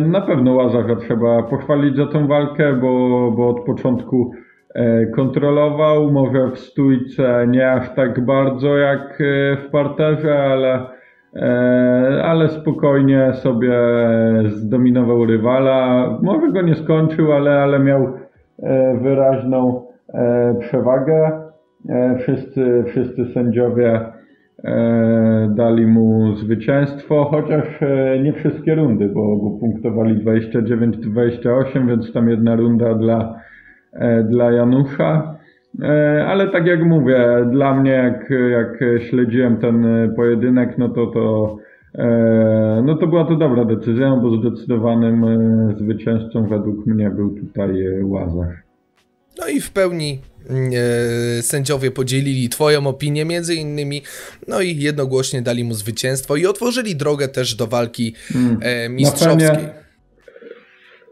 Na 0.00 0.20
pewno 0.20 0.54
Łazarza 0.54 0.96
trzeba 0.96 1.42
pochwalić 1.42 1.96
za 1.96 2.06
tą 2.06 2.26
walkę, 2.26 2.72
bo, 2.72 3.30
bo 3.36 3.48
od 3.48 3.60
początku 3.60 4.32
kontrolował, 5.16 6.10
może 6.10 6.50
w 6.50 6.58
stójce 6.58 7.46
nie 7.48 7.72
aż 7.72 7.94
tak 7.94 8.24
bardzo 8.24 8.76
jak 8.76 9.22
w 9.58 9.70
parterze, 9.70 10.38
ale, 10.38 10.86
ale 12.22 12.48
spokojnie 12.48 13.32
sobie 13.32 13.72
zdominował 14.46 15.26
rywala. 15.26 16.08
Może 16.22 16.52
go 16.52 16.62
nie 16.62 16.74
skończył, 16.74 17.32
ale, 17.32 17.62
ale 17.62 17.78
miał 17.78 18.12
wyraźną 19.02 19.86
przewagę. 20.60 21.30
Wszyscy, 22.18 22.84
wszyscy 22.86 23.26
sędziowie 23.26 24.00
dali 25.48 25.86
mu 25.86 26.36
zwycięstwo, 26.36 27.24
chociaż 27.24 27.82
e, 27.82 28.18
nie 28.22 28.32
wszystkie 28.32 28.74
rundy, 28.74 29.08
bo, 29.08 29.36
bo 29.36 29.50
punktowali 29.50 30.24
29-28, 30.24 31.88
więc 31.88 32.12
tam 32.12 32.30
jedna 32.30 32.56
runda 32.56 32.94
dla, 32.94 33.40
e, 33.92 34.22
dla 34.22 34.52
Janusza. 34.52 35.38
Ale 36.26 36.48
tak 36.48 36.66
jak 36.66 36.84
mówię, 36.84 37.46
dla 37.50 37.74
mnie 37.74 37.90
jak, 37.90 38.30
jak 38.50 39.00
śledziłem 39.00 39.56
ten 39.56 39.86
pojedynek, 40.16 40.78
no 40.78 40.88
to 40.88 41.06
to 41.06 41.56
no 42.84 42.94
to 42.94 43.06
była 43.06 43.24
to 43.24 43.36
dobra 43.36 43.64
decyzja, 43.64 44.16
bo 44.16 44.36
zdecydowanym 44.36 45.24
zwycięzcą 45.76 46.46
według 46.46 46.86
mnie 46.86 47.10
był 47.10 47.34
tutaj 47.34 48.02
Łazarz. 48.02 48.67
No 49.38 49.48
i 49.48 49.60
w 49.60 49.70
pełni 49.70 50.20
e, 50.50 51.42
sędziowie 51.42 51.90
podzielili 51.90 52.48
twoją 52.48 52.86
opinię 52.86 53.24
między 53.24 53.54
innymi, 53.54 54.02
no 54.48 54.60
i 54.60 54.76
jednogłośnie 54.76 55.42
dali 55.42 55.64
mu 55.64 55.74
zwycięstwo 55.74 56.36
i 56.36 56.46
otworzyli 56.46 56.96
drogę 56.96 57.28
też 57.28 57.54
do 57.54 57.66
walki 57.66 58.14
hmm. 58.32 58.58
e, 58.62 58.88
mistrzowskiej. 58.88 59.88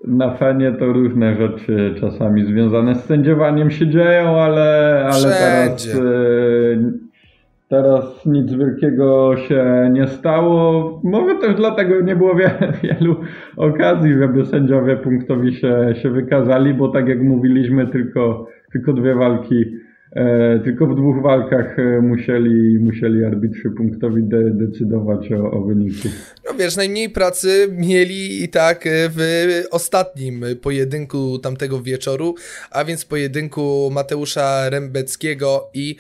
Na 0.05 0.37
fenie, 0.37 0.71
na 0.71 0.79
to 0.79 0.87
różne 0.87 1.37
rzeczy 1.37 1.95
czasami 2.01 2.47
związane 2.47 2.95
z 2.95 3.05
sędziowaniem 3.05 3.71
się 3.71 3.91
dzieją, 3.91 4.41
ale, 4.41 5.03
ale 5.13 5.23
teraz 5.23 5.87
e, 5.87 5.97
Teraz 7.69 8.27
nic 8.27 8.55
wielkiego 8.55 9.37
się 9.37 9.91
nie 9.93 10.07
stało. 10.07 11.01
Może 11.05 11.35
też 11.35 11.57
dlatego 11.57 12.01
nie 12.01 12.17
było 12.17 12.35
wiele, 12.35 12.73
wielu 12.83 13.17
okazji, 13.57 14.15
żeby 14.15 14.47
sędziowie 14.47 14.97
punktowi 14.97 15.55
się, 15.55 15.95
się 16.03 16.11
wykazali, 16.11 16.75
bo 16.75 16.89
tak 16.89 17.09
jak 17.09 17.23
mówiliśmy, 17.23 17.87
tylko, 17.87 18.47
tylko 18.73 18.93
dwie 18.93 19.15
walki 19.15 19.86
tylko 20.65 20.87
w 20.87 20.97
dwóch 20.97 21.23
walkach 21.23 21.79
e, 21.79 22.01
musieli, 22.03 22.79
musieli 22.79 23.25
arbitrzy 23.25 23.71
punktowi 23.71 24.23
de 24.23 24.51
decydować 24.51 25.33
o, 25.33 25.51
o 25.51 25.61
wyniku. 25.65 26.09
No 26.47 26.55
wiesz, 26.59 26.77
najmniej 26.77 27.11
pracy 27.11 27.69
mieli 27.73 28.45
i 28.45 28.49
tak 28.49 28.87
e, 28.87 28.91
w 28.91 29.21
ostatnim 29.71 30.45
pojedynku 30.63 31.39
tamtego 31.39 31.83
wieczoru, 31.83 32.35
a 32.71 32.85
więc 32.85 33.05
pojedynku 33.05 33.91
Mateusza 33.93 34.71
Rembeckiego 34.71 35.71
i 35.75 35.97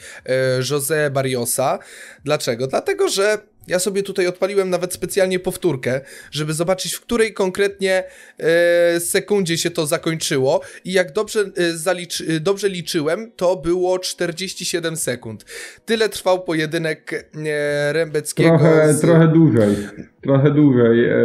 José 0.60 1.10
Barriosa. 1.10 1.78
Dlaczego? 2.24 2.66
Dlatego, 2.66 3.08
że 3.08 3.38
ja 3.66 3.78
sobie 3.78 4.02
tutaj 4.02 4.26
odpaliłem 4.26 4.70
nawet 4.70 4.92
specjalnie 4.92 5.38
powtórkę, 5.38 6.00
żeby 6.30 6.52
zobaczyć, 6.52 6.94
w 6.94 7.00
której 7.00 7.32
konkretnie 7.32 8.04
e, 8.38 9.00
sekundzie 9.00 9.58
się 9.58 9.70
to 9.70 9.86
zakończyło. 9.86 10.60
I 10.84 10.92
jak 10.92 11.12
dobrze, 11.12 11.40
e, 11.40 11.72
zaliczy, 11.72 12.24
e, 12.28 12.40
dobrze 12.40 12.68
liczyłem, 12.68 13.32
to 13.36 13.56
było 13.56 13.98
47 13.98 14.96
sekund. 14.96 15.44
Tyle 15.84 16.08
trwał 16.08 16.44
pojedynek 16.44 17.12
e, 17.12 17.92
Rembeckiego. 17.92 18.48
Trochę, 18.48 18.94
z... 18.94 19.00
trochę 19.00 19.28
dłużej. 19.28 19.76
Trochę 20.22 20.50
dłużej. 20.50 21.04
E, 21.04 21.16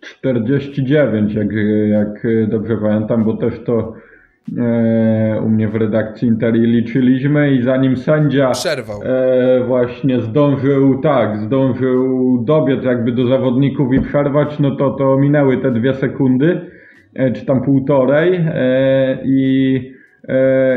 49, 0.00 1.34
jak, 1.34 1.48
jak 1.90 2.26
dobrze 2.48 2.76
pamiętam, 2.76 3.24
bo 3.24 3.36
też 3.36 3.54
to 3.66 3.78
e, 3.80 4.05
u 5.44 5.48
mnie 5.48 5.68
w 5.68 5.74
redakcji 5.74 6.28
Interi 6.28 6.60
liczyliśmy 6.60 7.52
i 7.54 7.62
zanim 7.62 7.96
sędzia 7.96 8.50
Przerwał. 8.50 9.00
e, 9.04 9.64
właśnie 9.66 10.20
zdążył, 10.20 11.00
tak, 11.00 11.38
zdążył 11.38 12.38
dobiec 12.44 12.84
jakby 12.84 13.12
do 13.12 13.26
zawodników 13.26 13.92
i 13.94 14.00
przerwać, 14.00 14.58
no 14.58 14.76
to 14.76 14.90
to 14.90 15.16
minęły 15.18 15.58
te 15.58 15.70
dwie 15.70 15.94
sekundy, 15.94 16.60
e, 17.14 17.32
czy 17.32 17.46
tam 17.46 17.62
półtorej 17.62 18.34
e, 18.34 19.18
i 19.24 19.76
E, 19.92 19.95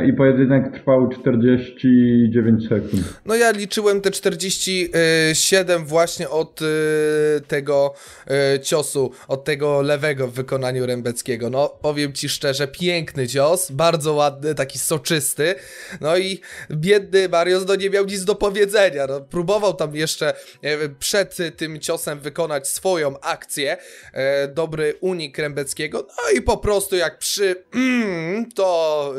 i 0.05 0.13
pojedynek 0.13 0.73
trwał 0.73 1.09
49 1.09 2.67
sekund. 2.69 3.03
No 3.25 3.35
ja 3.35 3.51
liczyłem 3.51 4.01
te 4.01 4.11
47 4.11 5.85
właśnie 5.85 6.29
od 6.29 6.61
e, 6.61 6.65
tego 7.41 7.93
e, 8.27 8.59
ciosu, 8.59 9.11
od 9.27 9.43
tego 9.43 9.81
lewego 9.81 10.27
w 10.27 10.33
wykonaniu 10.33 10.85
Rębeckiego. 10.85 11.49
No 11.49 11.69
powiem 11.81 12.13
ci 12.13 12.29
szczerze, 12.29 12.67
piękny 12.67 13.27
cios, 13.27 13.71
bardzo 13.71 14.13
ładny, 14.13 14.55
taki 14.55 14.79
soczysty. 14.79 15.55
No 16.01 16.17
i 16.17 16.41
biedny 16.71 17.29
Marios 17.29 17.67
no 17.67 17.75
nie 17.75 17.89
miał 17.89 18.05
nic 18.05 18.25
do 18.25 18.35
powiedzenia. 18.35 19.07
No, 19.07 19.21
próbował 19.21 19.73
tam 19.73 19.95
jeszcze 19.95 20.33
przed 20.99 21.37
tym 21.57 21.79
ciosem 21.79 22.19
wykonać 22.19 22.67
swoją 22.67 23.19
akcję. 23.19 23.77
Dobry 24.53 24.93
unik 25.01 25.37
Rębeckiego. 25.37 26.07
No 26.07 26.39
i 26.39 26.41
po 26.41 26.57
prostu 26.57 26.95
jak 26.95 27.17
przy 27.17 27.55
to 28.55 29.13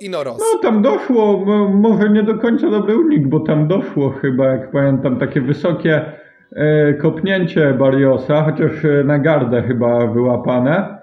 Inoros. 0.00 0.38
No 0.38 0.58
tam 0.62 0.82
doszło, 0.82 1.44
może 1.68 2.10
nie 2.10 2.22
do 2.22 2.38
końca 2.38 2.70
dobry 2.70 2.96
unik, 2.96 3.28
bo 3.28 3.40
tam 3.40 3.68
doszło 3.68 4.10
chyba, 4.10 4.46
jak 4.46 4.70
pamiętam, 4.70 5.18
takie 5.18 5.40
wysokie 5.40 6.12
e, 6.52 6.94
kopnięcie 6.94 7.74
Barriosa, 7.74 8.42
chociaż 8.42 8.84
e, 8.84 9.04
na 9.04 9.18
gardę 9.18 9.62
chyba 9.62 10.06
wyłapane. 10.06 10.98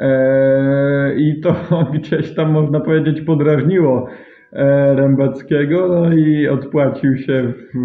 E, 0.00 1.14
I 1.16 1.40
to 1.40 1.54
gdzieś 1.94 2.34
tam 2.34 2.50
można 2.50 2.80
powiedzieć 2.80 3.20
podrażniło 3.20 4.08
Rębackiego 4.96 5.88
no 5.88 6.12
i 6.14 6.48
odpłacił 6.48 7.18
się 7.18 7.52
w 7.74 7.78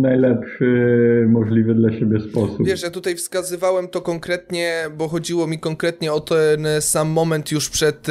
najlepszy 0.00 1.26
możliwy 1.28 1.74
dla 1.74 1.92
siebie 1.92 2.20
sposób. 2.20 2.66
Wiesz, 2.66 2.82
ja 2.82 2.90
tutaj 2.90 3.16
wskazywałem 3.16 3.88
to 3.88 4.00
konkretnie, 4.00 4.84
bo 4.96 5.08
chodziło 5.08 5.46
mi 5.46 5.58
konkretnie 5.58 6.12
o 6.12 6.20
ten 6.20 6.66
sam 6.80 7.08
moment 7.08 7.52
już 7.52 7.70
przed, 7.70 8.06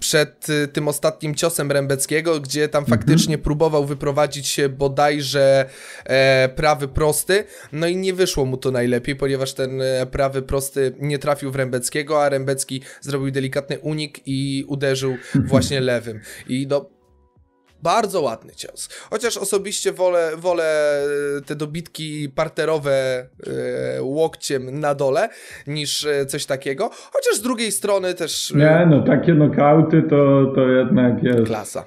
przed 0.00 0.46
tym 0.72 0.88
ostatnim 0.88 1.34
ciosem 1.34 1.72
Rębeckiego, 1.72 2.40
gdzie 2.40 2.68
tam 2.68 2.82
mhm. 2.82 2.98
faktycznie 2.98 3.38
próbował 3.38 3.84
wyprowadzić 3.84 4.46
się 4.46 4.68
bodajże 4.68 5.66
e, 6.04 6.48
prawy 6.48 6.88
prosty, 6.88 7.44
no 7.72 7.86
i 7.86 7.96
nie 7.96 8.14
wyszło 8.14 8.44
mu 8.44 8.56
to 8.56 8.70
najlepiej, 8.70 9.16
ponieważ 9.16 9.54
ten 9.54 9.82
e, 9.82 10.06
prawy 10.06 10.42
prosty 10.42 10.92
nie 11.00 11.18
trafił 11.18 11.50
w 11.50 11.56
Rębeckiego, 11.56 12.22
a 12.24 12.28
Rębecki 12.28 12.82
zrobił 13.00 13.30
delikatny 13.30 13.78
unik 13.78 14.20
i 14.26 14.64
uderzył 14.68 15.16
właśnie 15.50 15.80
lewym. 15.80 16.20
I 16.48 16.66
do 16.66 16.97
bardzo 17.82 18.20
ładny 18.22 18.52
cios. 18.54 18.88
Chociaż 19.10 19.36
osobiście 19.36 19.92
wolę, 19.92 20.30
wolę 20.36 21.00
e, 21.38 21.40
te 21.40 21.56
dobitki 21.56 22.28
parterowe 22.34 22.90
e, 22.90 24.02
łokciem 24.02 24.80
na 24.80 24.94
dole 24.94 25.28
niż 25.66 26.06
e, 26.06 26.26
coś 26.26 26.46
takiego. 26.46 26.90
Chociaż 27.12 27.34
z 27.36 27.42
drugiej 27.42 27.72
strony 27.72 28.14
też. 28.14 28.52
E, 28.54 28.58
Nie, 28.58 28.86
no 28.90 29.02
takie 29.02 29.34
nokauty 29.34 30.02
to, 30.02 30.52
to 30.54 30.68
jednak 30.68 31.22
jest. 31.22 31.46
Klasa. 31.46 31.84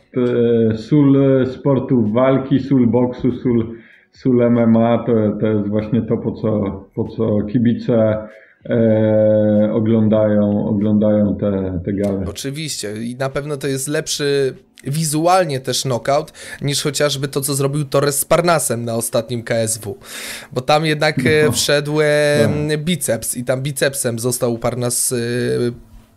Sól 0.75 1.17
sportów 1.53 2.13
walki, 2.13 2.59
sól 2.59 2.87
boksu, 2.87 3.31
sól, 3.31 3.75
sól 4.11 4.51
MMA 4.51 5.03
to, 5.05 5.11
to 5.39 5.47
jest 5.47 5.67
właśnie 5.67 6.01
to, 6.01 6.17
po 6.17 6.31
co, 6.31 6.61
po 6.95 7.07
co 7.07 7.41
kibice. 7.51 8.17
E, 8.69 9.71
oglądają, 9.73 10.67
oglądają 10.67 11.37
te, 11.37 11.79
te 11.85 11.93
gale. 11.93 12.25
Oczywiście 12.27 13.03
i 13.03 13.15
na 13.15 13.29
pewno 13.29 13.57
to 13.57 13.67
jest 13.67 13.87
lepszy 13.87 14.55
wizualnie 14.83 15.59
też 15.59 15.81
knockout, 15.81 16.33
niż 16.61 16.83
chociażby 16.83 17.27
to, 17.27 17.41
co 17.41 17.55
zrobił 17.55 17.85
Torres 17.85 18.19
z 18.19 18.25
Parnasem 18.25 18.85
na 18.85 18.95
ostatnim 18.95 19.43
KSW. 19.43 19.97
Bo 20.51 20.61
tam 20.61 20.85
jednak 20.85 21.19
e, 21.19 21.45
no. 21.45 21.51
wszedł 21.51 21.97
no. 22.67 22.77
biceps 22.77 23.37
i 23.37 23.43
tam 23.43 23.61
bicepsem 23.61 24.19
został 24.19 24.57
Parnas 24.57 25.11
e, 25.11 25.17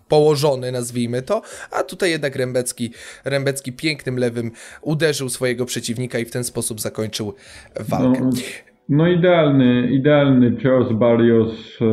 położony, 0.08 0.72
nazwijmy 0.72 1.22
to, 1.22 1.42
a 1.70 1.82
tutaj 1.82 2.10
jednak 2.10 2.36
Rębecki, 2.36 2.90
Rębecki 3.24 3.72
pięknym 3.72 4.18
lewym 4.18 4.50
uderzył 4.82 5.28
swojego 5.28 5.66
przeciwnika 5.66 6.18
i 6.18 6.24
w 6.24 6.30
ten 6.30 6.44
sposób 6.44 6.80
zakończył 6.80 7.34
walkę. 7.80 8.20
No. 8.20 8.30
No 8.88 9.08
idealny, 9.08 9.88
idealny 9.90 10.56
cios 10.56 10.92
Barrios, 10.92 11.78
e, 11.80 11.84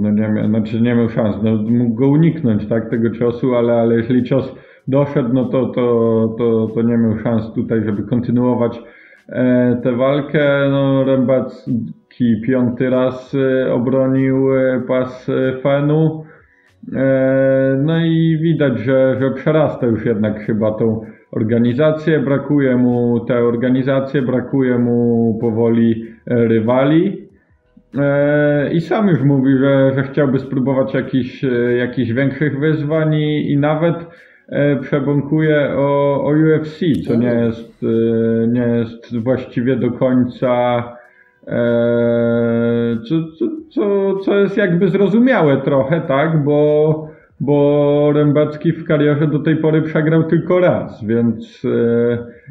no 0.00 0.10
nie 0.10 0.28
miał, 0.28 0.48
znaczy 0.48 0.80
nie 0.80 0.94
miał 0.94 1.08
szans, 1.08 1.36
no 1.42 1.56
mógł 1.56 1.94
go 1.94 2.08
uniknąć, 2.08 2.66
tak, 2.66 2.90
tego 2.90 3.10
ciosu, 3.10 3.54
ale, 3.54 3.72
ale 3.72 3.94
jeśli 3.94 4.24
cios 4.24 4.54
doszedł, 4.88 5.32
no 5.32 5.44
to, 5.44 5.66
to, 5.66 6.34
to, 6.38 6.68
to 6.74 6.82
nie 6.82 6.98
miał 6.98 7.18
szans 7.18 7.52
tutaj, 7.54 7.84
żeby 7.84 8.02
kontynuować 8.02 8.80
e, 9.28 9.80
tę 9.82 9.92
walkę. 9.92 10.68
No, 10.70 11.04
Rębacki 11.04 12.40
piąty 12.46 12.90
raz 12.90 13.34
e, 13.34 13.72
obronił 13.72 14.54
e, 14.54 14.80
pas 14.88 15.30
Fenu. 15.62 16.24
No 17.78 18.00
i 18.00 18.38
widać, 18.42 18.78
że, 18.78 19.16
że 19.20 19.30
przerasta 19.30 19.86
już 19.86 20.04
jednak 20.04 20.40
chyba 20.40 20.70
tą 20.70 21.00
organizację, 21.30 22.20
brakuje 22.20 22.76
mu 22.76 23.20
tę 23.20 23.38
organizację, 23.38 24.22
brakuje 24.22 24.78
mu 24.78 25.38
powoli 25.40 26.04
rywali. 26.26 27.28
I 28.72 28.80
sam 28.80 29.08
już 29.08 29.22
mówi, 29.22 29.58
że, 29.58 29.92
że 29.94 30.02
chciałby 30.02 30.38
spróbować 30.38 30.94
jakichś, 30.94 31.44
jakichś 31.78 32.12
większych 32.12 32.58
wyzwań 32.58 33.14
i, 33.14 33.52
i 33.52 33.56
nawet 33.56 33.96
E, 34.48 34.76
przebąkuje 34.76 35.70
o, 35.76 36.24
o 36.24 36.30
UFC, 36.30 36.80
co 37.06 37.14
nie 37.14 37.28
jest, 37.28 37.82
e, 37.82 38.46
nie 38.46 38.60
jest 38.60 39.18
właściwie 39.18 39.76
do 39.76 39.90
końca 39.90 40.82
e, 41.46 42.98
co, 43.08 43.14
co, 43.38 43.46
co, 43.70 44.16
co 44.18 44.38
jest 44.38 44.56
jakby 44.56 44.88
zrozumiałe 44.88 45.56
trochę, 45.56 46.00
tak, 46.00 46.44
bo, 46.44 47.07
bo 47.40 48.12
Rębacki 48.12 48.72
w 48.72 48.84
karierze 48.84 49.26
do 49.26 49.38
tej 49.38 49.56
pory 49.56 49.82
przegrał 49.82 50.24
tylko 50.24 50.58
raz, 50.58 51.04
więc 51.04 51.62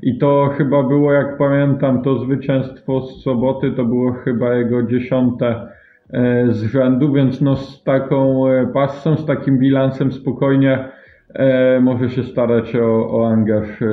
i 0.04 0.17
to 0.17 0.50
chyba 0.58 0.84
było, 0.84 1.13
jak 1.13 1.38
pamiętam, 1.38 2.02
to 2.02 2.19
zwycięstwo 2.19 3.02
z 3.02 3.23
soboty 3.23 3.71
to 3.71 3.86
było 3.86 4.13
chyba 4.13 4.54
jego 4.54 4.84
dziesiąte 4.84 5.67
z 6.50 6.63
rzędu, 6.63 7.13
więc 7.13 7.41
no 7.41 7.56
z 7.56 7.84
taką 7.84 8.43
pasą, 8.73 9.17
z 9.17 9.26
takim 9.26 9.60
bilansem 9.60 10.12
spokojnie 10.12 10.89
e, 11.34 11.80
może 11.80 12.10
się 12.10 12.24
starać 12.24 12.76
o, 12.76 13.20
o 13.20 13.28
angaż 13.28 13.68
e, 13.70 13.86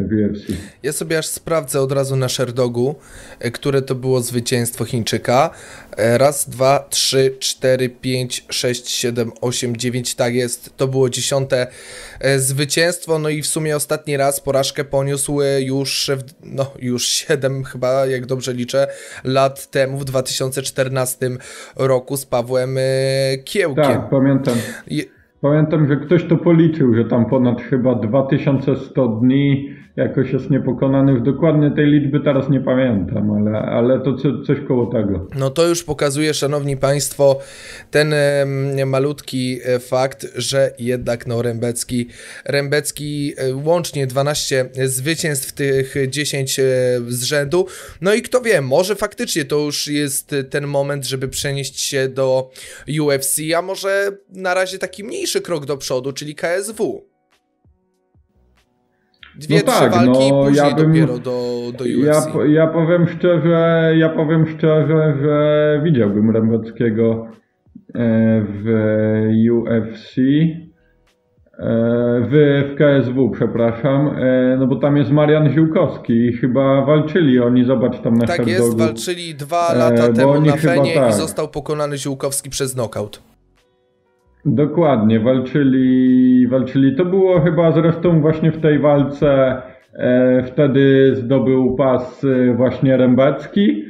w 0.00 0.30
UFC. 0.30 0.46
Ja 0.82 0.92
sobie 0.92 1.18
aż 1.18 1.26
sprawdzę 1.26 1.80
od 1.80 1.92
razu 1.92 2.16
na 2.16 2.28
Sherdogu, 2.28 2.94
e, 3.40 3.50
które 3.50 3.82
to 3.82 3.94
było 3.94 4.20
zwycięstwo 4.20 4.84
Chińczyka. 4.84 5.50
E, 5.96 6.18
raz, 6.18 6.48
dwa, 6.48 6.86
trzy, 6.90 7.36
cztery, 7.38 7.88
pięć, 7.88 8.46
sześć, 8.50 8.90
siedem, 8.90 9.32
osiem, 9.40 9.76
dziewięć, 9.76 10.14
tak 10.14 10.34
jest. 10.34 10.76
To 10.76 10.88
było 10.88 11.10
dziesiąte 11.10 11.66
e, 12.20 12.38
zwycięstwo, 12.38 13.18
no 13.18 13.28
i 13.28 13.42
w 13.42 13.46
sumie 13.46 13.76
ostatni 13.76 14.16
raz 14.16 14.40
porażkę 14.40 14.84
poniósł 14.84 15.38
już, 15.58 16.10
no 16.44 16.70
już 16.78 17.06
siedem 17.06 17.64
chyba, 17.64 18.06
jak 18.06 18.26
dobrze 18.26 18.52
liczę, 18.52 18.86
lat 19.24 19.70
temu, 19.70 19.98
w 19.98 20.04
2014 20.04 21.30
roku 21.76 22.16
z 22.16 22.26
Pawłem 22.26 22.78
Kiełkiem. 23.44 23.84
Tak, 23.84 24.10
pamiętam. 24.10 24.54
Pamiętam, 25.42 25.88
że 25.88 25.96
ktoś 25.96 26.24
to 26.24 26.36
policzył, 26.36 26.94
że 26.94 27.04
tam 27.04 27.26
ponad 27.26 27.62
chyba 27.62 27.94
2100 27.94 29.08
dni 29.08 29.70
jakoś 29.96 30.32
jest 30.32 30.50
niepokonany. 30.50 31.12
Już 31.12 31.22
dokładnie 31.22 31.70
tej 31.70 31.86
liczby 31.86 32.20
teraz 32.20 32.50
nie 32.50 32.60
pamiętam, 32.60 33.30
ale, 33.30 33.58
ale 33.58 34.00
to 34.00 34.14
co, 34.14 34.42
coś 34.46 34.58
koło 34.68 34.86
tego. 34.86 35.26
No 35.38 35.50
to 35.50 35.68
już 35.68 35.84
pokazuje, 35.84 36.34
szanowni 36.34 36.76
państwo, 36.76 37.38
ten 37.90 38.12
e, 38.12 38.86
malutki 38.86 39.58
fakt, 39.80 40.26
że 40.36 40.70
jednak 40.78 41.26
no 41.26 41.42
Rębecki, 41.42 42.08
Rębecki 42.44 43.32
e, 43.36 43.54
łącznie 43.54 44.06
12 44.06 44.70
zwycięstw, 44.84 45.52
tych 45.52 45.94
10 46.08 46.58
e, 46.58 46.62
z 47.08 47.22
rzędu. 47.22 47.66
No 48.00 48.14
i 48.14 48.22
kto 48.22 48.40
wie, 48.40 48.60
może 48.60 48.96
faktycznie 48.96 49.44
to 49.44 49.58
już 49.58 49.88
jest 49.88 50.34
ten 50.50 50.66
moment, 50.66 51.06
żeby 51.06 51.28
przenieść 51.28 51.80
się 51.80 52.08
do 52.08 52.50
UFC, 53.00 53.38
a 53.56 53.62
może 53.62 54.10
na 54.28 54.54
razie 54.54 54.78
taki 54.78 55.04
mniejszy 55.04 55.40
krok 55.40 55.66
do 55.66 55.76
przodu, 55.76 56.12
czyli 56.12 56.34
KSW. 56.34 57.11
Dwie, 59.36 59.56
no 59.56 59.72
tak, 59.72 59.92
walki 59.92 60.30
no, 60.30 60.48
i 60.48 60.54
ja 60.54 60.74
bym, 60.74 60.86
dopiero 60.86 61.18
do, 61.18 61.72
do 61.78 61.84
UFC. 61.84 62.34
Ja, 62.34 62.46
ja 62.46 62.66
powiem 62.66 63.08
szczerze, 63.08 63.92
ja 63.96 64.08
powiem 64.08 64.46
szczerze, 64.46 65.16
że 65.22 65.80
widziałbym 65.84 66.30
Rębackiego 66.30 67.26
e, 67.94 68.44
w 68.48 68.64
UFC. 69.52 70.18
E, 71.58 72.20
w, 72.30 72.32
w 72.72 72.74
KSW, 72.78 73.30
przepraszam, 73.30 74.08
e, 74.08 74.56
no 74.58 74.66
bo 74.66 74.76
tam 74.76 74.96
jest 74.96 75.10
Marian 75.10 75.52
Ziółkowski 75.52 76.12
i 76.12 76.32
chyba 76.32 76.84
walczyli 76.84 77.40
oni, 77.40 77.64
zobacz 77.64 78.00
tam 78.00 78.14
na 78.14 78.26
Tak 78.26 78.46
jest, 78.46 78.78
walczyli 78.78 79.34
dwa 79.34 79.74
lata 79.74 80.12
temu 80.12 80.40
na 80.40 80.56
Fenie 80.56 80.94
tak. 80.94 81.10
i 81.10 81.12
został 81.12 81.48
pokonany 81.48 81.98
Ziółkowski 81.98 82.50
przez 82.50 82.74
knockout. 82.74 83.31
Dokładnie, 84.44 85.20
walczyli, 85.20 86.46
walczyli. 86.48 86.96
To 86.96 87.04
było 87.04 87.40
chyba 87.40 87.72
zresztą 87.72 88.20
właśnie 88.20 88.52
w 88.52 88.60
tej 88.60 88.78
walce 88.78 89.62
e, 89.94 90.42
wtedy 90.42 91.14
zdobył 91.14 91.74
pas 91.74 92.24
e, 92.24 92.54
właśnie 92.54 92.96
Rębecki. 92.96 93.84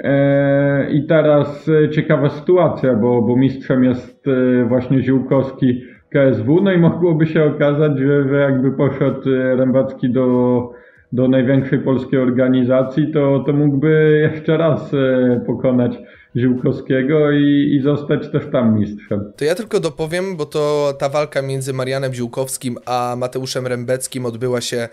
E, 0.00 0.90
I 0.90 1.06
teraz 1.06 1.68
e, 1.68 1.90
ciekawa 1.90 2.28
sytuacja, 2.28 2.94
bo, 2.94 3.22
bo 3.22 3.36
mistrzem 3.36 3.84
jest 3.84 4.28
e, 4.28 4.64
właśnie 4.64 5.02
Ziółkowski 5.02 5.82
KSW, 6.10 6.60
no 6.62 6.72
i 6.72 6.78
mogłoby 6.78 7.26
się 7.26 7.44
okazać, 7.44 7.98
że, 7.98 8.28
że 8.28 8.36
jakby 8.36 8.72
poszedł 8.72 9.20
Rębacki 9.56 10.10
do, 10.10 10.71
do 11.12 11.28
największej 11.28 11.78
polskiej 11.78 12.18
organizacji, 12.18 13.12
to, 13.12 13.44
to 13.46 13.52
mógłby 13.52 14.20
jeszcze 14.32 14.56
raz 14.56 14.94
e, 14.94 15.40
pokonać 15.46 15.92
Ziółkowskiego 16.36 17.30
i, 17.30 17.76
i 17.76 17.82
zostać 17.82 18.32
też 18.32 18.42
tam 18.52 18.78
mistrzem. 18.78 19.32
To 19.36 19.44
ja 19.44 19.54
tylko 19.54 19.80
dopowiem, 19.80 20.36
bo 20.36 20.46
to 20.46 20.94
ta 20.98 21.08
walka 21.08 21.42
między 21.42 21.72
Marianem 21.72 22.14
Ziółkowskim 22.14 22.78
a 22.86 23.14
Mateuszem 23.18 23.66
Rębeckim 23.66 24.26
odbyła 24.26 24.60
się 24.60 24.76
e, 24.76 24.88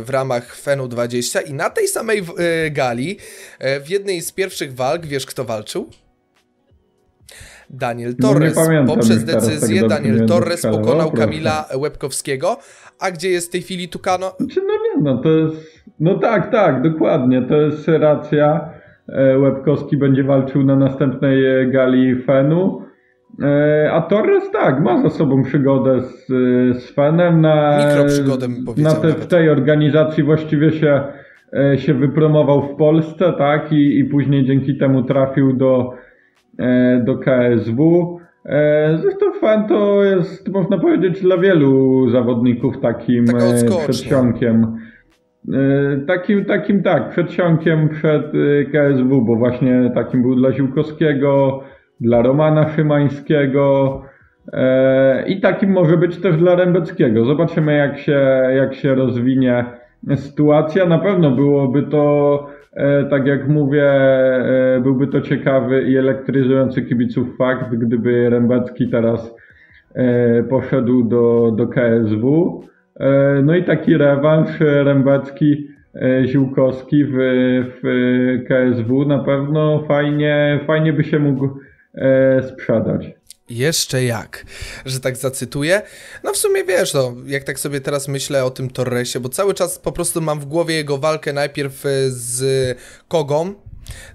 w 0.00 0.10
ramach 0.10 0.54
FENU 0.56 0.88
20 0.88 1.40
i 1.40 1.54
na 1.54 1.70
tej 1.70 1.88
samej 1.88 2.18
e, 2.18 2.70
gali 2.70 3.16
w 3.84 3.90
jednej 3.90 4.20
z 4.20 4.32
pierwszych 4.32 4.74
walk, 4.74 5.06
wiesz 5.06 5.26
kto 5.26 5.44
walczył? 5.44 5.90
Daniel 7.70 8.14
No 8.18 8.28
nie 8.28 8.34
Torres. 8.34 8.54
pamiętam 8.54 8.86
Poprzez 8.86 9.16
tak 9.16 9.26
decyzję 9.26 9.80
dobrze 9.80 9.96
Daniel 9.96 10.20
nie 10.20 10.26
Torres 10.26 10.62
pokonał. 10.62 11.10
Kamila 11.10 11.68
Łebkowskiego. 11.76 12.58
A 13.00 13.10
gdzie 13.10 13.28
jest 13.28 13.48
w 13.48 13.52
tej 13.52 13.62
chwili 13.62 13.88
Tukano? 13.88 14.32
Czy 14.50 14.60
no 14.60 14.72
nie, 14.72 15.02
no 15.02 15.18
to 15.18 15.30
jest. 15.30 15.84
No 16.00 16.18
tak, 16.18 16.50
tak, 16.50 16.82
dokładnie. 16.82 17.42
To 17.42 17.56
jest 17.56 17.88
racja. 17.88 18.70
E, 19.08 19.38
Łebkowski 19.38 19.96
będzie 19.96 20.24
walczył 20.24 20.64
na 20.64 20.76
następnej 20.76 21.46
e, 21.46 21.66
gali 21.66 22.22
Fenu. 22.22 22.82
E, 23.42 23.90
A 23.92 24.00
Torres 24.02 24.50
tak, 24.50 24.80
ma 24.80 25.02
za 25.02 25.10
sobą 25.10 25.42
przygodę 25.42 26.00
z, 26.00 26.26
z 26.82 26.90
Fenem. 26.90 27.40
Na, 27.40 27.78
na 28.76 28.94
te. 28.94 29.08
W 29.08 29.26
tej 29.26 29.50
organizacji 29.50 30.22
właściwie 30.22 30.72
się, 30.72 31.02
się 31.76 31.94
wypromował 31.94 32.62
w 32.62 32.76
Polsce, 32.76 33.32
tak? 33.38 33.72
I, 33.72 33.98
I 33.98 34.04
później 34.04 34.44
dzięki 34.44 34.78
temu 34.78 35.02
trafił 35.02 35.52
do, 35.52 35.92
do 37.04 37.18
KSW. 37.18 38.15
E, 38.46 38.98
Zresztą 39.02 39.32
Fen 39.40 39.64
to 39.68 40.04
jest, 40.04 40.48
można 40.48 40.78
powiedzieć, 40.78 41.22
dla 41.22 41.38
wielu 41.38 42.10
zawodników 42.10 42.80
takim 42.80 43.24
Taka 43.26 43.44
e, 43.44 43.64
przedsionkiem. 43.84 44.76
E, 45.54 45.96
Takim, 46.06 46.44
takim 46.44 46.82
tak, 46.82 47.10
przedsionkiem 47.10 47.88
przed 47.88 48.32
KSW, 48.72 49.22
bo 49.22 49.36
właśnie 49.36 49.90
takim 49.94 50.22
był 50.22 50.36
dla 50.36 50.52
Ziółkowskiego, 50.52 51.60
dla 52.00 52.22
Romana 52.22 52.68
Szymańskiego 52.68 54.02
i 55.26 55.40
takim 55.40 55.72
może 55.72 55.96
być 55.96 56.16
też 56.16 56.36
dla 56.36 56.54
Rębeckiego. 56.54 57.24
Zobaczymy 57.24 57.76
jak 57.76 57.98
się, 57.98 58.20
jak 58.56 58.74
się 58.74 58.94
rozwinie 58.94 59.64
sytuacja. 60.14 60.86
Na 60.86 60.98
pewno 60.98 61.30
byłoby 61.30 61.82
to, 61.82 62.46
tak 63.10 63.26
jak 63.26 63.48
mówię, 63.48 63.84
e, 63.84 64.80
byłby 64.82 65.06
to 65.06 65.20
ciekawy 65.20 65.82
i 65.82 65.96
elektryzujący 65.96 66.82
kibiców 66.82 67.36
fakt, 67.38 67.74
gdyby 67.74 68.30
Rębecki 68.30 68.88
teraz 68.88 69.34
e, 69.94 70.42
poszedł 70.42 71.04
do, 71.04 71.52
do 71.56 71.66
KSW. 71.66 72.62
E, 73.00 73.42
No 73.42 73.54
i 73.56 73.64
taki 73.64 73.96
rewanż 73.96 74.60
e, 74.62 74.84
Rębacki 74.84 75.68
e, 75.94 76.26
Ziółkowski 76.26 77.04
w, 77.04 77.14
w 77.82 77.88
KSW 78.48 79.04
na 79.04 79.18
pewno 79.18 79.84
fajnie, 79.88 80.60
fajnie 80.66 80.92
by 80.92 81.04
się 81.04 81.18
mógł 81.18 81.48
e, 81.94 82.42
sprzedać. 82.42 83.14
Jeszcze 83.50 84.04
jak, 84.04 84.46
że 84.86 85.00
tak 85.00 85.16
zacytuję. 85.16 85.82
No 86.24 86.32
w 86.32 86.36
sumie 86.36 86.64
wiesz, 86.64 86.94
no, 86.94 87.14
jak 87.26 87.44
tak 87.44 87.60
sobie 87.60 87.80
teraz 87.80 88.08
myślę 88.08 88.44
o 88.44 88.50
tym 88.50 88.70
Torresie, 88.70 89.20
bo 89.20 89.28
cały 89.28 89.54
czas 89.54 89.78
po 89.78 89.92
prostu 89.92 90.20
mam 90.20 90.40
w 90.40 90.44
głowie 90.44 90.74
jego 90.74 90.98
walkę 90.98 91.32
najpierw 91.32 91.86
e, 91.86 91.88
z 92.08 92.78
Kogą. 93.08 93.54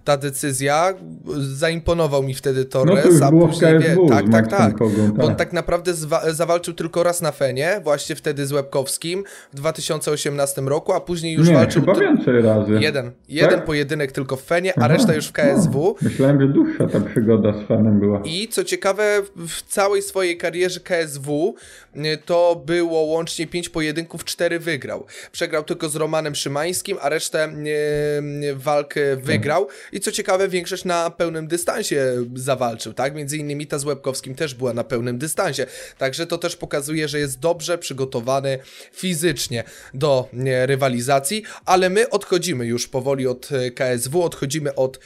Ta 0.03 0.17
decyzja 0.17 0.93
zaimponował 1.39 2.23
mi 2.23 2.33
wtedy 2.33 2.65
Torres, 2.65 2.95
No 2.95 3.01
to 3.01 3.09
już 3.09 3.21
a 3.21 3.29
później 3.31 3.79
KSW 3.79 4.07
z 4.07 4.09
tak, 4.09 4.19
tak, 4.23 4.27
Maxem 4.31 4.57
tak. 4.59 4.77
Kogą, 4.77 5.11
Bo 5.11 5.23
on 5.23 5.29
tak. 5.29 5.37
tak 5.37 5.53
naprawdę 5.53 5.93
zawalczył 6.33 6.73
tylko 6.73 7.03
raz 7.03 7.21
na 7.21 7.31
Fenie, 7.31 7.81
właśnie 7.83 8.15
wtedy 8.15 8.45
z 8.45 8.51
Łebkowskim 8.51 9.23
w 9.53 9.55
2018 9.55 10.61
roku, 10.61 10.93
a 10.93 11.01
później 11.01 11.33
już 11.33 11.47
Nie, 11.47 11.53
walczył 11.53 11.81
chyba 11.81 11.99
więcej 11.99 12.41
razy. 12.41 12.71
jeden, 12.79 13.11
jeden 13.29 13.49
Tak? 13.55 13.65
pojedynek 13.65 14.11
tylko 14.11 14.35
w 14.35 14.41
Fenie, 14.43 14.73
a 14.77 14.81
Aha, 14.81 14.87
reszta 14.87 15.13
już 15.13 15.27
w 15.27 15.31
KSW. 15.31 15.95
No, 16.01 16.09
myślałem, 16.09 16.41
że 16.41 16.47
dłuższa 16.47 16.87
ta 16.87 16.99
przygoda 17.01 17.53
z 17.53 17.67
fanem 17.67 17.99
była. 17.99 18.21
I 18.25 18.47
co 18.47 18.63
ciekawe, 18.63 19.21
w 19.35 19.61
całej 19.67 20.01
swojej 20.01 20.37
karierze 20.37 20.79
KSW 20.79 21.55
y, 21.95 21.99
to 22.25 22.63
było 22.65 23.01
łącznie 23.01 23.47
5 23.47 23.69
pojedynków, 23.69 24.25
4 24.25 24.59
wygrał. 24.59 25.05
Przegrał 25.31 25.63
tylko 25.63 25.89
z 25.89 25.95
Romanem 25.95 26.35
Szymańskim, 26.35 26.97
a 27.01 27.09
resztę 27.09 27.49
y, 27.49 28.55
walk 28.55 28.97
y, 28.97 29.17
wygrał. 29.65 29.77
I 29.91 29.99
co 29.99 30.11
ciekawe, 30.11 30.49
większość 30.49 30.85
na 30.85 31.09
pełnym 31.09 31.47
dystansie 31.47 32.25
zawalczył, 32.35 32.93
tak? 32.93 33.15
Między 33.15 33.37
innymi 33.37 33.67
ta 33.67 33.79
z 33.79 33.85
Łebkowskim 33.85 34.35
też 34.35 34.53
była 34.53 34.73
na 34.73 34.83
pełnym 34.83 35.17
dystansie. 35.17 35.65
Także 35.97 36.27
to 36.27 36.37
też 36.37 36.55
pokazuje, 36.55 37.07
że 37.07 37.19
jest 37.19 37.39
dobrze 37.39 37.77
przygotowany 37.77 38.59
fizycznie 38.93 39.63
do 39.93 40.29
rywalizacji, 40.65 41.43
ale 41.65 41.89
my 41.89 42.09
odchodzimy 42.09 42.65
już 42.65 42.87
powoli 42.87 43.27
od 43.27 43.51
y, 43.51 43.71
KSW, 43.71 44.23
odchodzimy 44.23 44.75
od 44.75 44.99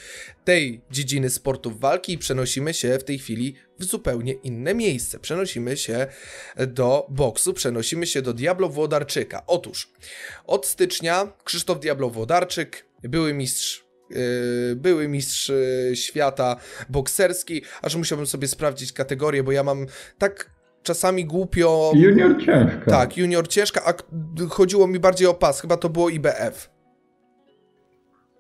tej 0.46 0.82
dziedziny 0.92 1.30
sportów 1.30 1.80
walki 1.80 2.14
i 2.14 2.18
przenosimy 2.18 2.74
się 2.74 3.00
w 3.00 3.04
tej 3.04 3.20
chwili 3.20 3.56
w 3.80 3.84
zupełnie 3.84 4.34
inne 4.34 4.74
miejsce. 4.74 5.20
Przenosimy 5.20 5.78
się 5.78 6.08
do 6.68 7.08
boksu, 7.10 7.54
przenosimy 7.54 8.08
się 8.08 8.22
do 8.22 8.34
Diablo 8.34 8.70
Włodarczyka. 8.70 9.44
Otóż 9.48 9.92
od 10.46 10.66
stycznia 10.66 11.28
Krzysztof 11.44 11.80
Diablo 11.80 12.10
Włodarczyk, 12.10 12.86
były 13.04 13.34
mistrz 13.34 13.85
były 14.76 15.08
mistrz 15.08 15.50
yy, 15.50 15.96
świata 15.96 16.56
bokserski, 16.90 17.62
aż 17.82 17.96
musiałbym 17.96 18.28
sobie 18.28 18.48
sprawdzić 18.48 18.94
kategorię, 18.94 19.44
bo 19.44 19.52
ja 19.52 19.64
mam 19.64 19.86
tak 20.18 20.50
czasami 20.84 21.26
głupio... 21.26 21.92
Junior 21.96 22.46
ciężko. 22.46 22.92
Tak, 22.92 23.18
junior 23.18 23.48
ciężka, 23.48 23.82
a 23.86 23.94
chodziło 24.50 24.88
mi 24.88 25.00
bardziej 25.00 25.28
o 25.28 25.34
pas, 25.34 25.62
chyba 25.62 25.78
to 25.78 25.90
było 25.90 26.10
IBF. 26.10 26.70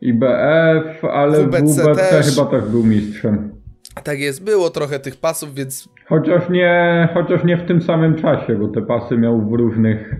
IBF, 0.02 1.06
ale 1.06 1.44
WBC 1.44 1.84
WBC 1.84 1.96
też. 1.96 2.26
chyba 2.26 2.46
też 2.46 2.66
był 2.66 2.84
mistrzem. 2.84 3.56
Tak 4.04 4.20
jest, 4.20 4.44
było 4.44 4.70
trochę 4.70 5.00
tych 5.00 5.16
pasów, 5.16 5.54
więc 5.54 5.90
Chociaż 6.06 6.50
nie, 6.50 7.10
chociaż 7.14 7.44
nie 7.44 7.58
w 7.58 7.68
tym 7.68 7.82
samym 7.82 8.16
czasie, 8.16 8.56
bo 8.56 8.68
te 8.68 8.82
pasy 8.82 9.18
miał 9.18 9.50
w 9.50 9.54
różnych 9.54 10.16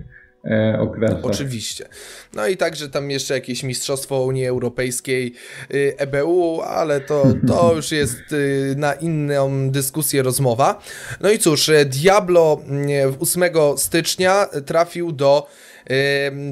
e, 0.50 0.78
okresach. 0.80 1.24
Oczywiście. 1.24 1.88
No 2.34 2.46
i 2.46 2.56
także 2.56 2.88
tam 2.88 3.10
jeszcze 3.10 3.34
jakieś 3.34 3.62
Mistrzostwo 3.62 4.22
Unii 4.22 4.46
Europejskiej 4.46 5.34
y, 5.74 5.94
EBU, 5.98 6.62
ale 6.62 7.00
to, 7.00 7.24
to 7.46 7.72
już 7.76 7.92
jest 7.92 8.32
y, 8.32 8.74
na 8.76 8.94
inną 8.94 9.70
dyskusję 9.70 10.22
rozmowa. 10.22 10.82
No 11.20 11.30
i 11.30 11.38
cóż, 11.38 11.68
e, 11.68 11.84
Diablo 11.84 12.60
mm, 12.66 13.12
w 13.12 13.22
8 13.22 13.42
stycznia 13.76 14.46
trafił 14.66 15.12
do, 15.12 15.46
y, 15.90 15.94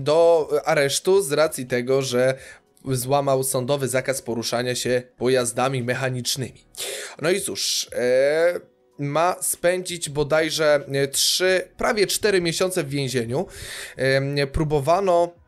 do 0.01 0.49
aresztu 0.65 1.23
z 1.23 1.33
racji 1.33 1.67
tego, 1.67 2.03
że 2.03 2.35
złamał 2.93 3.45
sądowy 3.45 3.89
zakaz 3.89 4.23
poruszania 4.23 4.75
się 4.75 5.03
pojazdami 5.17 5.83
mechanicznymi. 5.83 6.65
No 7.23 7.31
i 7.31 7.41
cóż, 7.41 7.89
e, 7.93 8.74
ma 8.99 9.37
spędzić 9.41 10.11
bodajże 10.11 10.85
3, 11.13 11.69
prawie 11.77 12.07
4 12.07 12.41
miesiące 12.41 12.85
w 12.85 12.89
więzieniu. 12.89 13.47
E, 13.97 14.47
próbowano 14.47 15.44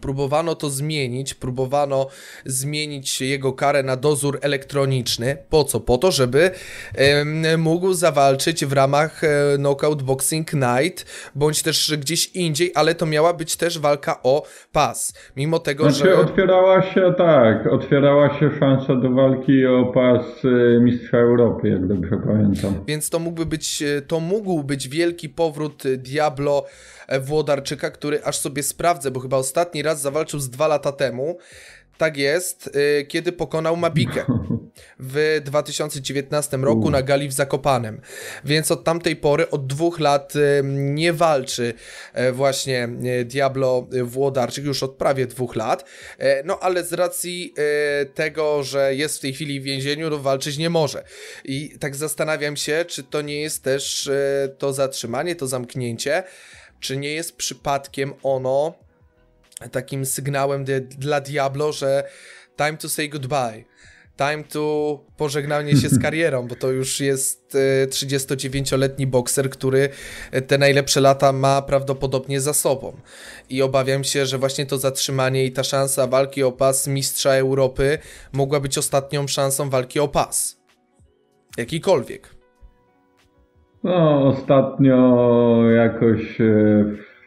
Próbowano 0.00 0.54
to 0.54 0.70
zmienić, 0.70 1.34
próbowano 1.34 2.06
zmienić 2.44 3.20
jego 3.20 3.52
karę 3.52 3.82
na 3.82 3.96
dozór 3.96 4.38
elektroniczny. 4.42 5.36
Po 5.50 5.64
co? 5.64 5.80
Po 5.80 5.98
to, 5.98 6.10
żeby 6.10 6.50
em, 6.94 7.60
mógł 7.60 7.94
zawalczyć 7.94 8.64
w 8.64 8.72
ramach 8.72 9.24
e, 9.24 9.28
Knockout 9.56 10.02
Boxing 10.02 10.52
Night, 10.52 11.30
bądź 11.34 11.62
też 11.62 11.96
gdzieś 11.98 12.26
indziej, 12.26 12.72
ale 12.74 12.94
to 12.94 13.06
miała 13.06 13.34
być 13.34 13.56
też 13.56 13.78
walka 13.78 14.22
o 14.22 14.42
pas. 14.72 15.12
Mimo 15.36 15.58
tego, 15.58 15.90
Znaczy 15.90 16.10
że... 16.10 16.18
otwierała 16.18 16.82
się, 16.82 17.14
tak, 17.18 17.66
otwierała 17.66 18.40
się 18.40 18.50
szansa 18.58 18.94
do 18.94 19.10
walki 19.10 19.66
o 19.66 19.84
pas 19.94 20.22
e, 20.44 20.80
mistrza 20.80 21.18
Europy, 21.18 21.68
jak 21.68 21.86
dobrze 21.86 22.16
pamiętam. 22.26 22.84
Więc 22.86 23.10
to 23.10 23.18
mógłby 23.18 23.46
być, 23.46 23.82
e, 23.82 24.02
to 24.02 24.20
mógł 24.20 24.64
być 24.64 24.88
wielki 24.88 25.28
powrót 25.28 25.86
e, 25.86 25.96
Diablo 25.96 26.64
e, 26.66 26.97
Włodarczyka, 27.20 27.90
który 27.90 28.24
aż 28.24 28.38
sobie 28.38 28.62
sprawdzę, 28.62 29.10
bo 29.10 29.20
chyba 29.20 29.36
ostatni 29.36 29.82
raz 29.82 30.00
zawalczył 30.00 30.40
z 30.40 30.50
dwa 30.50 30.68
lata 30.68 30.92
temu. 30.92 31.38
Tak 31.98 32.16
jest, 32.16 32.70
e, 33.00 33.04
kiedy 33.04 33.32
pokonał 33.32 33.76
Mabikę. 33.76 34.24
w 35.00 35.40
2019 35.44 36.56
roku 36.56 36.90
na 36.90 37.02
gali 37.02 37.28
w 37.28 37.32
Zakopanem. 37.32 38.00
Więc 38.44 38.70
od 38.70 38.84
tamtej 38.84 39.16
pory, 39.16 39.50
od 39.50 39.66
dwóch 39.66 40.00
lat 40.00 40.32
e, 40.36 40.62
nie 40.64 41.12
walczy 41.12 41.74
e, 42.12 42.32
właśnie 42.32 42.88
Diablo 43.24 43.88
Włodarczyk, 44.02 44.64
już 44.64 44.82
od 44.82 44.96
prawie 44.96 45.26
dwóch 45.26 45.56
lat. 45.56 45.84
No 46.44 46.58
ale 46.60 46.84
z 46.84 46.92
racji 46.92 47.54
tego, 48.14 48.62
że 48.62 48.94
jest 48.94 49.18
w 49.18 49.20
tej 49.20 49.32
chwili 49.34 49.60
w 49.60 49.64
więzieniu, 49.64 50.10
no 50.10 50.18
walczyć 50.18 50.58
nie 50.58 50.70
może. 50.70 51.04
I 51.44 51.78
tak 51.80 51.96
zastanawiam 51.96 52.56
się, 52.56 52.84
czy 52.88 53.02
to 53.02 53.22
nie 53.22 53.40
jest 53.40 53.64
też 53.64 54.10
to 54.58 54.72
zatrzymanie, 54.72 55.36
to 55.36 55.46
zamknięcie, 55.46 56.22
czy 56.80 56.96
nie 56.96 57.12
jest 57.12 57.36
przypadkiem 57.36 58.14
ono 58.22 58.74
takim 59.72 60.06
sygnałem 60.06 60.64
dla 60.98 61.20
Diablo, 61.20 61.72
że 61.72 62.08
time 62.56 62.76
to 62.76 62.88
say 62.88 63.08
goodbye. 63.08 63.64
Time 64.16 64.44
to 64.44 65.04
pożegnanie 65.16 65.76
się 65.76 65.88
z 65.88 65.98
karierą, 66.02 66.46
bo 66.46 66.54
to 66.54 66.70
już 66.70 67.00
jest 67.00 67.56
39-letni 67.88 69.06
bokser, 69.06 69.50
który 69.50 69.88
te 70.46 70.58
najlepsze 70.58 71.00
lata 71.00 71.32
ma 71.32 71.62
prawdopodobnie 71.62 72.40
za 72.40 72.54
sobą. 72.54 73.00
I 73.50 73.62
obawiam 73.62 74.04
się, 74.04 74.26
że 74.26 74.38
właśnie 74.38 74.66
to 74.66 74.78
zatrzymanie 74.78 75.44
i 75.44 75.52
ta 75.52 75.64
szansa 75.64 76.06
walki 76.06 76.42
o 76.42 76.52
pas 76.52 76.86
mistrza 76.86 77.34
Europy 77.34 77.98
mogła 78.32 78.60
być 78.60 78.78
ostatnią 78.78 79.28
szansą 79.28 79.70
walki 79.70 80.00
o 80.00 80.08
pas. 80.08 80.56
Jakikolwiek. 81.56 82.37
No, 83.84 84.26
ostatnio 84.26 85.70
jakoś 85.70 86.40
e, 86.40 86.44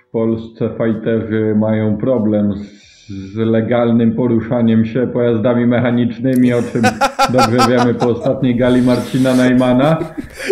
w 0.08 0.12
Polsce 0.12 0.70
fajterzy 0.78 1.56
mają 1.60 1.98
problem 1.98 2.54
z 3.08 3.36
legalnym 3.36 4.16
poruszaniem 4.16 4.86
się 4.86 5.08
pojazdami 5.08 5.66
mechanicznymi, 5.66 6.54
o 6.54 6.62
czym 6.62 6.82
dobrze 7.34 7.58
wiemy 7.70 7.94
po 7.94 8.08
ostatniej 8.10 8.56
gali 8.56 8.82
Marcina 8.82 9.36
Najmana. 9.36 9.98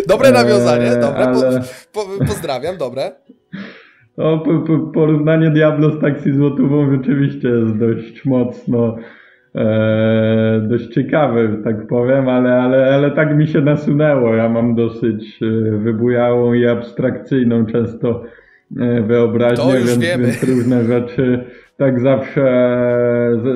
Dobre 0.07 0.31
nawiązanie, 0.31 0.91
dobre. 0.91 1.25
Ale... 1.25 1.61
Po, 1.93 2.05
po, 2.05 2.25
pozdrawiam, 2.25 2.77
dobre. 2.77 3.11
No, 4.17 4.37
po, 4.37 4.59
po, 4.59 4.79
porównanie 4.79 5.49
Diablo 5.49 5.89
z 5.89 6.01
taksi 6.01 6.33
złotową 6.33 6.91
rzeczywiście 6.91 7.47
jest 7.47 7.77
dość 7.77 8.25
mocno 8.25 8.95
e, 9.55 10.61
dość 10.69 10.87
ciekawe, 10.87 11.51
że 11.51 11.57
tak 11.57 11.87
powiem, 11.87 12.29
ale, 12.29 12.53
ale, 12.53 12.95
ale 12.95 13.11
tak 13.11 13.37
mi 13.37 13.47
się 13.47 13.61
nasunęło. 13.61 14.35
Ja 14.35 14.49
mam 14.49 14.75
dosyć 14.75 15.39
e, 15.41 15.71
wybujałą 15.77 16.53
i 16.53 16.67
abstrakcyjną 16.67 17.65
często 17.65 18.23
e, 18.79 19.01
wyobraźnię, 19.01 19.73
więc, 19.73 19.97
więc, 19.97 20.43
różne 20.43 20.83
rzeczy 20.83 21.43
tak 21.77 21.99
zawsze, 21.99 22.43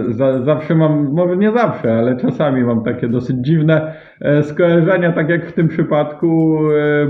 z, 0.10 0.46
zawsze 0.46 0.76
mam, 0.76 1.14
może 1.14 1.38
nie 1.38 1.52
zawsze, 1.52 1.94
ale 1.94 2.18
czasami 2.18 2.64
mam 2.64 2.84
takie 2.84 3.08
dosyć 3.08 3.38
dziwne 3.42 3.94
skojarzenia, 4.42 5.12
tak 5.12 5.30
jak 5.30 5.46
w 5.46 5.54
tym 5.54 5.68
przypadku, 5.68 6.60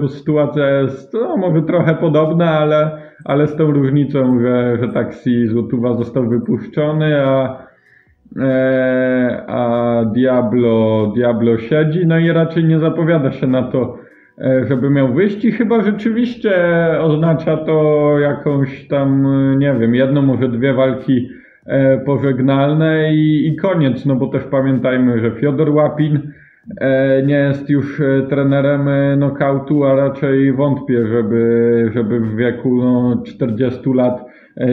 bo 0.01 0.07
sytuacja 0.07 0.69
jest 0.69 1.13
no, 1.13 1.37
może 1.37 1.61
trochę 1.61 1.95
podobna, 1.95 2.59
ale, 2.59 2.91
ale 3.25 3.47
z 3.47 3.55
tą 3.55 3.71
różnicą, 3.71 4.39
że, 4.39 4.77
że 4.81 4.87
taksi 4.87 5.47
Złotówa 5.47 5.93
został 5.93 6.29
wypuszczony, 6.29 7.21
a 7.21 7.62
a 9.47 10.05
Diablo, 10.13 11.11
Diablo 11.15 11.57
siedzi, 11.57 12.07
no 12.07 12.19
i 12.19 12.31
raczej 12.31 12.63
nie 12.63 12.79
zapowiada 12.79 13.31
się 13.31 13.47
na 13.47 13.63
to, 13.63 13.97
e, 14.37 14.65
żeby 14.67 14.89
miał 14.89 15.13
wyjść 15.13 15.45
i 15.45 15.51
chyba 15.51 15.81
rzeczywiście 15.81 16.55
oznacza 16.99 17.57
to 17.57 18.19
jakąś 18.19 18.87
tam, 18.87 19.27
nie 19.59 19.73
wiem, 19.73 19.95
jedną, 19.95 20.21
może 20.21 20.49
dwie 20.49 20.73
walki 20.73 21.29
e, 21.65 21.97
pożegnalne 21.97 23.13
i, 23.13 23.47
i 23.47 23.55
koniec, 23.55 24.05
no 24.05 24.15
bo 24.15 24.27
też 24.27 24.43
pamiętajmy, 24.43 25.19
że 25.19 25.31
Fiodor 25.31 25.69
Łapin 25.69 26.31
nie 27.25 27.35
jest 27.35 27.69
już 27.69 28.01
trenerem 28.29 28.89
nokautu, 29.19 29.83
a 29.83 29.95
raczej 29.95 30.53
wątpię, 30.53 31.07
żeby, 31.07 31.91
żeby 31.93 32.19
w 32.19 32.35
wieku 32.35 32.75
no, 32.75 33.23
40 33.25 33.93
lat 33.93 34.25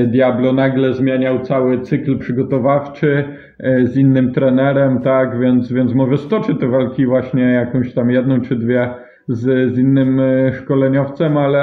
Diablo 0.06 0.52
nagle 0.52 0.94
zmieniał 0.94 1.40
cały 1.40 1.80
cykl 1.80 2.18
przygotowawczy, 2.18 3.24
E, 3.62 3.86
z 3.86 3.96
innym 3.96 4.32
trenerem, 4.32 5.00
tak, 5.00 5.40
więc, 5.40 5.72
więc 5.72 5.94
może 5.94 6.18
stoczy 6.18 6.54
te 6.54 6.68
walki 6.68 7.06
właśnie 7.06 7.42
jakąś 7.42 7.94
tam 7.94 8.10
jedną 8.10 8.40
czy 8.40 8.56
dwie 8.56 8.94
z, 9.28 9.74
z 9.74 9.78
innym 9.78 10.20
e, 10.20 10.52
szkoleniowcem, 10.52 11.36
ale, 11.36 11.60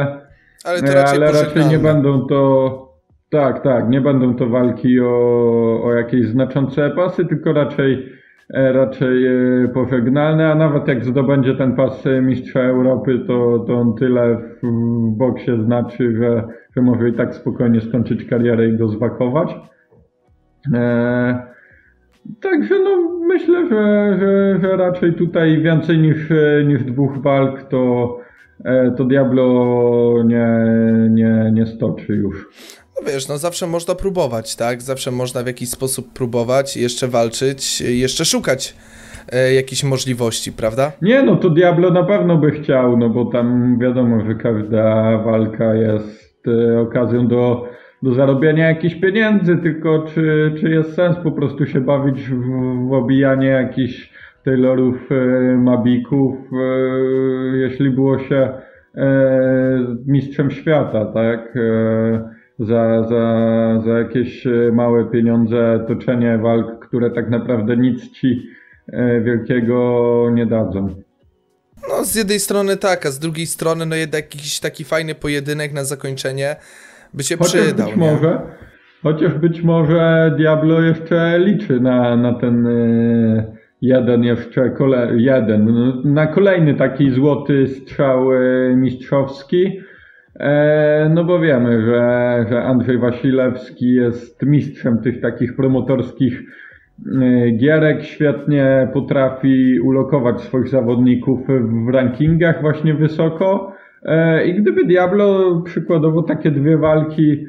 ale, 0.66 0.82
raczej, 0.82 1.18
ale 1.18 1.32
raczej 1.32 1.66
nie 1.66 1.80
będą 1.80 2.28
to, 2.28 2.94
tak, 3.30 3.64
tak, 3.64 3.90
nie 3.90 4.02
będą 4.02 4.36
to 4.36 4.48
walki 4.48 5.00
o, 5.00 5.82
o 5.84 5.94
jakieś 5.94 6.28
znaczące 6.28 6.90
pasy, 6.90 7.26
tylko 7.26 7.54
raczej 7.54 8.14
e, 8.54 8.74
raczej 8.74 9.26
pożegnalne, 9.74 10.52
a 10.52 10.56
nawet 10.56 10.88
jak 10.88 11.06
zdobędzie 11.06 11.56
ten 11.56 11.76
pas 11.76 12.04
mistrza 12.22 12.60
Europy, 12.60 13.20
to, 13.28 13.60
to 13.68 13.74
on 13.74 13.96
tyle 13.96 14.38
w, 14.38 14.68
w 14.68 15.18
boksie 15.18 15.64
znaczy, 15.64 16.16
że, 16.18 16.44
że 16.78 16.82
może 16.82 17.10
i 17.10 17.14
tak 17.14 17.36
spokojnie 17.36 17.82
skończyć 17.82 18.26
karierę 18.26 18.70
i 18.70 18.78
go 18.78 18.90
zwakować. 18.90 19.56
Także 22.42 22.80
no 22.84 23.20
myślę, 23.28 23.70
że, 23.70 24.18
że, 24.20 24.60
że 24.62 24.78
raczej 24.78 25.14
tutaj 25.14 25.62
więcej 25.62 25.98
niż, 25.98 26.18
niż 26.68 26.84
dwóch 26.84 27.22
walk 27.22 27.64
to, 27.64 28.18
e, 28.66 28.92
to 28.98 29.06
Diablo 29.06 30.24
nie, 30.26 30.48
nie, 31.10 31.52
nie 31.54 31.66
stoczy 31.66 32.14
już. 32.14 32.48
No 32.96 33.12
wiesz, 33.12 33.28
no 33.28 33.38
zawsze 33.38 33.68
można 33.68 33.96
próbować, 33.96 34.56
tak? 34.56 34.82
Zawsze 34.82 35.12
można 35.12 35.44
w 35.44 35.48
jakiś 35.48 35.70
sposób 35.70 36.14
próbować, 36.14 36.78
jeszcze 36.78 37.08
walczyć, 37.08 37.82
jeszcze 37.82 38.26
szukać 38.26 38.76
e, 39.32 39.54
jakichś 39.54 39.84
możliwości, 39.84 40.52
prawda? 40.52 40.92
Nie, 41.02 41.24
no 41.24 41.36
to 41.36 41.50
Diablo 41.50 41.92
na 41.92 42.04
pewno 42.04 42.38
by 42.38 42.52
chciał, 42.52 42.98
no 42.98 43.10
bo 43.10 43.26
tam 43.26 43.80
wiadomo, 43.80 44.26
że 44.26 44.36
każda 44.36 45.18
walka 45.18 45.76
jest 45.76 46.27
e, 46.48 46.80
okazją 46.80 47.28
do 47.28 47.68
do 48.04 48.14
zarobienia 48.14 48.68
jakichś 48.68 48.96
pieniędzy, 48.96 49.58
tylko 49.58 50.00
czy, 50.00 50.54
czy 50.60 50.70
jest 50.70 50.96
sens 50.96 51.18
po 51.24 51.32
prostu 51.32 51.66
się 51.66 51.82
bawić 51.82 52.30
w, 52.30 52.90
w 52.90 52.94
obijanie 52.94 53.48
jakichś 53.48 54.14
Taylorów, 54.46 55.10
e, 55.12 55.58
Mabików, 55.58 56.36
e, 56.54 57.58
jeśli 57.58 57.90
było 57.90 58.20
się 58.20 58.50
mistrzem 60.06 60.52
świata, 60.52 61.06
tak? 61.06 61.58
Za, 62.60 63.04
za, 63.04 63.82
za 63.86 64.00
jakieś 64.00 64.48
małe 64.74 65.06
pieniądze 65.06 65.86
toczenie 65.88 66.38
walk, 66.38 66.88
które 66.88 67.12
tak 67.12 67.30
naprawdę 67.30 67.78
nic 67.78 68.12
ci 68.12 68.48
wielkiego 69.24 70.30
nie 70.34 70.46
dadzą. 70.46 70.88
No, 71.98 72.06
z 72.06 72.16
jednej 72.16 72.40
strony 72.40 72.78
tak, 72.78 73.06
a 73.06 73.12
z 73.12 73.20
drugiej 73.20 73.46
strony, 73.46 73.86
no 73.86 73.96
jednak 73.96 74.36
jakiś 74.36 74.60
taki 74.60 74.84
fajny 74.84 75.16
pojedynek 75.16 75.74
na 75.74 75.84
zakończenie 75.84 76.56
by 77.14 77.24
się 77.24 77.38
chociaż 77.38 77.62
przydał. 77.62 77.88
Być 77.88 77.96
może, 77.96 78.40
chociaż 79.04 79.34
być 79.34 79.62
może 79.62 80.34
Diablo 80.38 80.82
jeszcze 80.82 81.40
liczy 81.40 81.80
na, 81.80 82.16
na 82.16 82.34
ten 82.34 82.68
y, 82.68 83.46
jeden 83.82 84.24
jeszcze, 84.24 84.70
kole, 84.70 85.12
jeden, 85.16 85.66
no, 85.66 86.02
na 86.04 86.28
kolejny 86.28 86.74
taki 86.74 87.12
złoty 87.12 87.68
strzał 87.68 88.34
y, 88.34 88.74
mistrzowski. 88.76 89.80
E, 90.40 91.12
no 91.14 91.24
bo 91.24 91.40
wiemy, 91.40 91.82
że, 91.86 92.46
że 92.50 92.64
Andrzej 92.64 92.98
Wasilewski 92.98 93.94
jest 93.94 94.44
mistrzem 94.44 95.02
tych 95.02 95.22
takich 95.22 95.56
promotorskich 95.56 96.42
gierek, 97.58 98.04
świetnie 98.04 98.90
potrafi 98.94 99.80
ulokować 99.80 100.42
swoich 100.42 100.68
zawodników 100.68 101.40
w 101.86 101.94
rankingach 101.94 102.62
właśnie 102.62 102.94
wysoko. 102.94 103.74
E, 104.04 104.46
I 104.46 104.62
gdyby 104.62 104.86
Diablo 104.86 105.62
przykładowo 105.62 106.24
takie 106.24 106.52
dwie 106.52 106.78
walki 106.78 107.46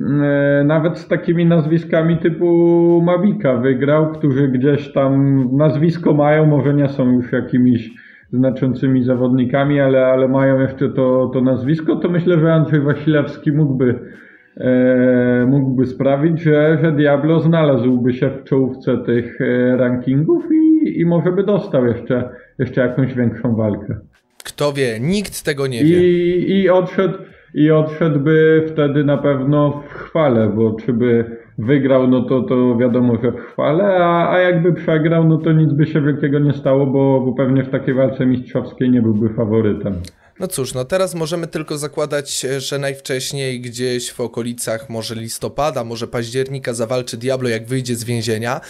e, 0.00 0.64
nawet 0.66 0.98
z 0.98 1.08
takimi 1.08 1.46
nazwiskami 1.46 2.18
typu 2.18 3.02
Mabika 3.06 3.56
wygrał, 3.56 4.12
którzy 4.12 4.48
gdzieś 4.48 4.92
tam 4.92 5.42
nazwisko 5.56 6.14
mają, 6.14 6.46
może 6.46 6.74
nie 6.74 6.88
są 6.88 7.12
już 7.12 7.32
jakimiś 7.32 7.90
znaczącymi 8.32 9.04
zawodnikami, 9.04 9.80
ale, 9.80 10.06
ale 10.06 10.28
mają 10.28 10.60
jeszcze 10.60 10.88
to, 10.88 11.30
to 11.34 11.40
nazwisko, 11.40 11.96
to 11.96 12.08
myślę, 12.08 12.40
że 12.40 12.54
Andrzej 12.54 12.80
Wasilewski 12.80 13.52
mógłby, 13.52 14.00
mógłby 15.46 15.86
sprawić, 15.86 16.40
że, 16.40 16.78
że 16.82 16.92
Diablo 16.92 17.40
znalazłby 17.40 18.14
się 18.14 18.30
w 18.30 18.44
czołówce 18.44 18.98
tych 19.06 19.40
e, 19.40 19.76
rankingów 19.76 20.44
i, 20.52 21.00
i 21.00 21.06
może 21.06 21.32
by 21.32 21.44
dostał 21.44 21.86
jeszcze, 21.86 22.30
jeszcze 22.58 22.80
jakąś 22.80 23.14
większą 23.14 23.56
walkę. 23.56 23.98
Kto 24.44 24.72
wie, 24.72 25.00
nikt 25.00 25.44
tego 25.44 25.66
nie 25.66 25.84
wie. 25.84 26.08
I, 26.08 26.50
i, 26.50 26.70
odszedł, 26.70 27.18
I 27.54 27.70
odszedłby 27.70 28.64
wtedy 28.68 29.04
na 29.04 29.16
pewno 29.16 29.82
w 29.88 29.92
chwale, 29.92 30.48
bo 30.48 30.76
czy 30.80 30.92
by 30.92 31.24
wygrał, 31.58 32.08
no 32.08 32.22
to, 32.22 32.42
to 32.42 32.76
wiadomo, 32.76 33.16
że 33.22 33.32
w 33.32 33.40
chwale, 33.40 33.84
a, 33.84 34.32
a 34.32 34.38
jakby 34.38 34.72
przegrał, 34.72 35.28
no 35.28 35.38
to 35.38 35.52
nic 35.52 35.72
by 35.72 35.86
się 35.86 36.00
wielkiego 36.00 36.38
nie 36.38 36.52
stało, 36.52 36.86
bo, 36.86 37.20
bo 37.20 37.32
pewnie 37.32 37.64
w 37.64 37.70
takiej 37.70 37.94
walce 37.94 38.26
mistrzowskiej 38.26 38.90
nie 38.90 39.02
byłby 39.02 39.28
faworytem. 39.28 39.94
No 40.40 40.46
cóż, 40.46 40.74
no 40.74 40.84
teraz 40.84 41.14
możemy 41.14 41.46
tylko 41.46 41.78
zakładać, 41.78 42.46
że 42.58 42.78
najwcześniej 42.78 43.60
gdzieś 43.60 44.12
w 44.12 44.20
okolicach 44.20 44.90
może 44.90 45.14
listopada, 45.14 45.84
może 45.84 46.08
października 46.08 46.74
zawalczy 46.74 47.16
Diablo 47.16 47.48
jak 47.48 47.66
wyjdzie 47.66 47.96
z 47.96 48.04
więzienia, 48.04 48.60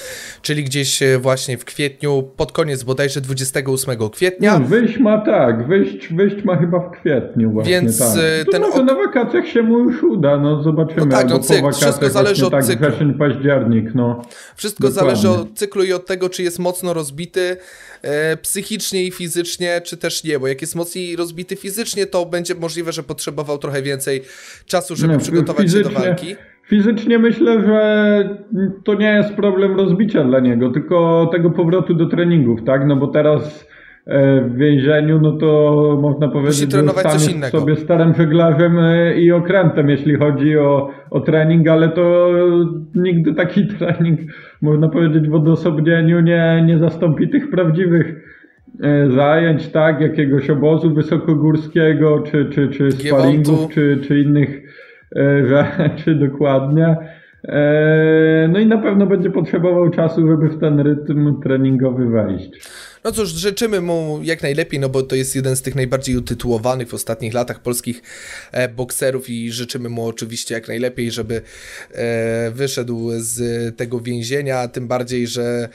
czyli 0.43 0.65
gdzieś 0.65 1.03
e, 1.03 1.19
właśnie 1.19 1.59
w 1.59 1.65
kwietniu, 1.65 2.23
pod 2.37 2.53
koniec 2.53 2.83
bodajże 2.83 3.21
28 3.21 4.11
kwietnia. 4.11 4.59
No, 4.59 4.67
wyjść 4.67 4.99
ma 4.99 5.19
tak, 5.19 5.67
wyjść, 5.67 6.13
wyjść 6.15 6.45
ma 6.45 6.57
chyba 6.57 6.79
w 6.79 6.91
kwietniu 6.91 7.51
właśnie, 7.51 7.73
Więc, 7.73 7.99
tak. 7.99 8.09
e, 8.19 8.45
ten 8.53 8.63
może 8.63 8.85
na 8.85 8.95
wakacjach 8.95 9.47
się 9.47 9.63
mu 9.63 9.79
już 9.79 10.03
uda, 10.03 10.39
no 10.39 10.63
zobaczymy. 10.63 11.07
No 11.07 11.17
tak, 11.17 11.29
no 11.29 11.39
po 11.39 11.45
cykl, 11.45 11.63
wakacjach 11.63 11.83
wszystko 11.83 12.11
zależy 12.11 12.47
od 12.47 12.53
tak, 12.53 12.65
cyklu. 12.65 12.89
wrzesień, 12.89 13.15
październik, 13.15 13.95
no. 13.95 14.23
Wszystko 14.57 14.89
Dokładnie. 14.89 15.17
zależy 15.17 15.41
od 15.41 15.55
cyklu 15.55 15.85
i 15.85 15.93
od 15.93 16.07
tego, 16.07 16.29
czy 16.29 16.43
jest 16.43 16.59
mocno 16.59 16.95
rozbity 16.95 17.41
e, 17.51 17.57
psychicznie 18.43 19.05
i 19.05 19.11
fizycznie, 19.11 19.81
czy 19.85 19.97
też 19.97 20.25
nie, 20.25 20.39
bo 20.39 20.47
jak 20.49 20.61
jest 20.61 20.75
mocniej 20.77 21.17
rozbity 21.17 21.57
fizycznie, 21.57 22.07
to 22.07 22.27
będzie 22.27 22.55
możliwe, 22.55 22.93
że 22.93 23.03
potrzebował 23.03 23.59
trochę 23.59 23.83
więcej 23.83 24.23
czasu, 24.67 24.97
żeby 24.97 25.13
Nie, 25.13 25.19
przygotować 25.19 25.71
się 25.73 25.79
do 25.83 25.89
fizycznie- 25.89 26.05
walki. 26.07 26.37
Fizycznie 26.69 27.19
myślę, 27.19 27.61
że 27.67 28.39
to 28.85 28.95
nie 28.95 29.13
jest 29.13 29.35
problem 29.35 29.77
rozbicia 29.77 30.25
dla 30.25 30.41
niego, 30.41 30.71
tylko 30.71 31.29
tego 31.33 31.51
powrotu 31.51 31.95
do 31.95 32.07
treningów, 32.07 32.61
tak? 32.67 32.87
No 32.87 32.97
bo 32.97 33.07
teraz 33.07 33.43
e, 33.43 33.78
w 34.49 34.57
więzieniu, 34.57 35.21
no 35.21 35.33
to 35.33 35.99
można 36.03 36.29
powiedzieć, 36.29 36.73
że 36.73 36.83
innego. 37.31 37.61
sobie 37.61 37.77
starym 37.77 38.15
żeglarzem 38.15 38.79
e, 38.79 39.21
i 39.21 39.33
okrętem, 39.33 39.91
jeśli 39.91 40.17
chodzi 40.17 40.59
o, 40.59 40.91
o 41.11 41.21
trening, 41.21 41.69
ale 41.69 41.89
to 41.89 42.31
nigdy 42.95 43.35
taki 43.35 43.67
trening, 43.79 44.21
można 44.63 44.89
powiedzieć, 44.89 45.29
w 45.29 45.35
odosobnieniu 45.35 46.21
nie, 46.21 46.65
nie 46.67 46.79
zastąpi 46.79 47.29
tych 47.29 47.51
prawdziwych 47.51 48.15
e, 48.83 49.11
zajęć, 49.11 49.69
tak? 49.69 50.01
Jakiegoś 50.01 50.51
obozu 50.51 50.95
wysokogórskiego, 50.95 52.21
czy, 52.21 52.45
czy, 52.45 52.69
czy 52.69 52.93
sparingów, 52.93 53.69
czy, 53.71 53.99
czy 54.03 54.21
innych 54.21 54.63
e, 55.17 55.47
rzeczy 55.79 56.15
dokładnie. 56.15 56.97
E, 57.49 58.49
No 58.53 58.59
i 58.59 58.67
na 58.67 58.79
pewno 58.79 59.07
będzie 59.07 59.31
potrzebował 59.31 59.91
czasu, 59.91 60.29
żeby 60.29 60.49
w 60.49 60.61
ten 60.61 60.81
rytm 60.81 61.41
treningowy 61.43 62.09
wejść. 62.09 62.51
No 63.05 63.13
cóż, 63.13 63.29
życzymy 63.29 63.81
mu 63.81 64.21
jak 64.23 64.43
najlepiej, 64.43 64.81
no 64.81 64.89
bo 64.89 65.03
to 65.03 65.17
jest 65.17 65.37
jeden 65.37 65.57
z 65.57 65.63
tych 65.63 65.75
najbardziej 65.75 66.17
utytułowanych 66.17 66.89
w 66.89 66.95
ostatnich 66.95 67.35
latach 67.35 67.61
polskich 67.61 68.03
e, 68.53 68.69
bokserów 68.69 69.31
i 69.31 69.53
życzymy 69.53 69.89
mu 69.89 70.07
oczywiście 70.07 70.55
jak 70.55 70.69
najlepiej, 70.69 71.11
żeby 71.11 71.43
e, 71.93 72.51
wyszedł 72.51 73.11
z 73.17 73.77
tego 73.77 74.01
więzienia, 74.01 74.69
tym 74.69 74.89
bardziej, 74.89 75.27
że 75.27 75.69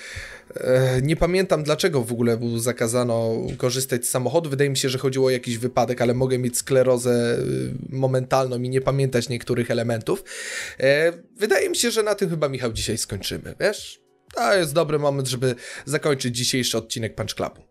nie 1.01 1.15
pamiętam 1.15 1.63
dlaczego 1.63 2.03
w 2.03 2.11
ogóle 2.11 2.39
zakazano 2.57 3.33
korzystać 3.57 4.05
z 4.05 4.09
samochodu. 4.09 4.49
Wydaje 4.49 4.69
mi 4.69 4.77
się, 4.77 4.89
że 4.89 4.97
chodziło 4.97 5.27
o 5.27 5.29
jakiś 5.29 5.57
wypadek, 5.57 6.01
ale 6.01 6.13
mogę 6.13 6.37
mieć 6.37 6.57
sklerozę 6.57 7.37
y, 7.39 7.95
momentalną 7.95 8.61
i 8.61 8.69
nie 8.69 8.81
pamiętać 8.81 9.29
niektórych 9.29 9.71
elementów. 9.71 10.23
E, 10.79 11.13
wydaje 11.37 11.69
mi 11.69 11.75
się, 11.75 11.91
że 11.91 12.03
na 12.03 12.15
tym 12.15 12.29
chyba 12.29 12.49
Michał 12.49 12.73
dzisiaj 12.73 12.97
skończymy, 12.97 13.55
wiesz? 13.59 14.01
To 14.35 14.55
jest 14.55 14.73
dobry 14.73 14.99
moment, 14.99 15.27
żeby 15.27 15.55
zakończyć 15.85 16.37
dzisiejszy 16.37 16.77
odcinek 16.77 17.15
Punch 17.15 17.33
Clubu. 17.33 17.61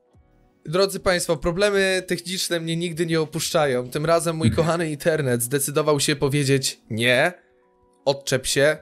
Drodzy 0.67 1.01
Państwo, 1.01 1.37
problemy 1.37 2.03
techniczne 2.07 2.61
mnie 2.61 2.77
nigdy 2.77 3.07
nie 3.07 3.21
opuszczają. 3.21 3.91
Tym 3.91 4.07
razem 4.07 4.37
mój 4.37 4.51
kochany 4.51 4.91
internet 4.91 5.43
zdecydował 5.43 6.01
się 6.01 6.17
powiedzieć 6.17 6.81
nie, 6.91 7.33
odczep 8.05 8.47
się, 8.47 8.77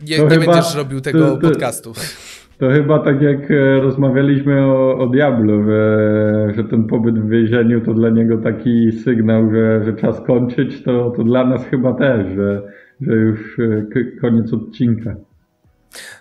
nie, 0.00 0.18
nie 0.18 0.28
chyba- 0.28 0.52
będziesz 0.52 0.74
robił 0.74 1.00
tego 1.00 1.36
podcastu. 1.36 1.94
To 2.58 2.70
chyba 2.70 2.98
tak 2.98 3.22
jak 3.22 3.50
e, 3.50 3.80
rozmawialiśmy 3.80 4.66
o, 4.66 4.98
o 4.98 5.06
że, 5.64 6.52
że 6.56 6.64
ten 6.64 6.86
pobyt 6.86 7.18
w 7.18 7.28
więzieniu 7.28 7.80
to 7.80 7.94
dla 7.94 8.10
niego 8.10 8.38
taki 8.38 8.92
sygnał, 8.92 9.50
że, 9.50 9.84
że 9.84 9.92
czas 9.92 10.20
kończyć, 10.20 10.82
to, 10.82 11.10
to 11.10 11.24
dla 11.24 11.46
nas 11.46 11.66
chyba 11.66 11.94
też, 11.94 12.34
że, 12.34 12.62
że 13.00 13.14
już 13.14 13.58
e, 13.58 13.86
koniec 14.20 14.52
odcinka. 14.52 15.16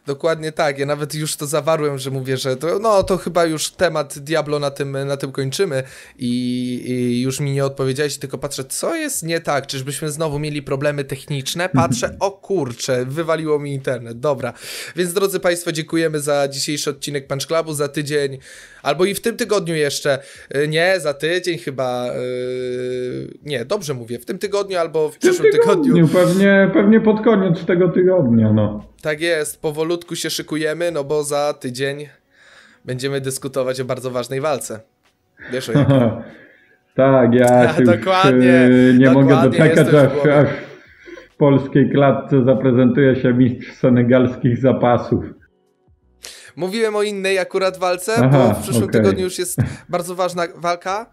Dokładnie 0.06 0.52
tak, 0.52 0.80
ja 0.80 0.86
nawet 0.86 1.16
już 1.16 1.36
to 1.36 1.46
zawarłem, 1.46 1.98
że 1.98 2.12
mówię, 2.12 2.38
że 2.38 2.56
to, 2.58 2.80
no 2.80 3.04
to 3.04 3.18
chyba 3.18 3.46
już 3.46 3.72
temat 3.72 4.20
Diablo 4.20 4.60
na 4.60 4.72
tym, 4.72 4.98
na 5.06 5.18
tym 5.18 5.32
kończymy 5.32 5.84
i, 6.20 6.30
i 6.86 7.22
już 7.22 7.40
mi 7.40 7.52
nie 7.52 7.66
odpowiedziałeś, 7.66 8.18
tylko 8.18 8.38
patrzę, 8.38 8.64
co 8.64 8.96
jest 8.96 9.24
nie 9.24 9.40
tak, 9.40 9.68
czyżbyśmy 9.68 10.12
znowu 10.12 10.40
mieli 10.40 10.62
problemy 10.62 11.04
techniczne? 11.04 11.70
Patrzę, 11.70 12.16
o 12.20 12.32
kurczę, 12.32 13.06
wywaliło 13.06 13.60
mi 13.60 13.74
internet, 13.74 14.20
dobra. 14.20 14.54
Więc 14.96 15.14
drodzy 15.14 15.40
Państwo, 15.40 15.72
dziękujemy 15.72 16.20
za 16.20 16.48
dzisiejszy 16.48 16.90
odcinek 16.90 17.28
Punch 17.28 17.48
Clubu, 17.48 17.74
za 17.74 17.88
tydzień, 17.88 18.38
albo 18.84 19.06
i 19.06 19.14
w 19.14 19.22
tym 19.22 19.38
tygodniu 19.38 19.76
jeszcze, 19.76 20.20
Y, 20.56 20.68
nie, 20.68 21.00
za 21.00 21.14
tydzień 21.14 21.58
chyba, 21.58 22.08
yy, 22.08 23.34
nie, 23.46 23.66
dobrze 23.66 23.94
mówię, 23.94 24.20
w 24.20 24.26
tym 24.26 24.38
tygodniu 24.40 24.78
albo 24.78 25.10
w 25.10 25.16
W 25.16 25.18
przyszłym 25.18 25.52
tygodniu. 25.52 25.84
tygodniu, 25.84 26.08
pewnie, 26.08 26.72
pewnie 26.74 27.02
pod 27.02 27.24
koniec 27.24 27.66
tego 27.66 27.90
tygodnia, 27.90 28.54
no. 28.54 28.86
Tak 29.02 29.22
jest, 29.22 29.62
powolutku 29.64 30.16
się 30.16 30.30
szykujemy, 30.30 30.92
no 30.92 31.04
bo 31.04 31.24
za 31.24 31.54
tydzień 31.54 32.08
będziemy 32.86 33.22
dyskutować 33.22 33.82
o 33.82 33.86
bardzo 33.86 34.12
ważnej 34.12 34.42
walce. 34.42 34.80
Wiesz 35.52 35.70
o 35.70 35.72
jakiej? 35.72 35.98
tak, 36.96 37.34
ja 37.34 37.48
się 37.74 37.84
już, 37.84 37.98
Dokładnie, 37.98 38.54
e, 38.54 38.94
nie 38.94 39.12
mogę 39.12 39.36
dokładnie, 39.36 39.60
doczekać, 39.60 39.88
aż, 39.88 40.28
aż 40.28 40.50
w 41.34 41.38
polskiej 41.38 41.90
klatce 41.92 42.44
zaprezentuje 42.46 43.16
się 43.16 43.34
mistrz 43.34 43.74
senegalskich 43.74 44.58
zapasów. 44.58 45.26
Mówiłem 46.56 46.96
o 46.96 47.04
innej 47.04 47.40
akurat 47.40 47.78
walce, 47.78 48.14
Aha, 48.18 48.30
bo 48.32 48.54
w 48.54 48.64
przyszłym 48.64 48.84
okej. 48.84 49.02
tygodniu 49.02 49.24
już 49.24 49.40
jest 49.40 49.60
bardzo 49.90 50.16
ważna 50.16 50.44
walka. 50.56 51.06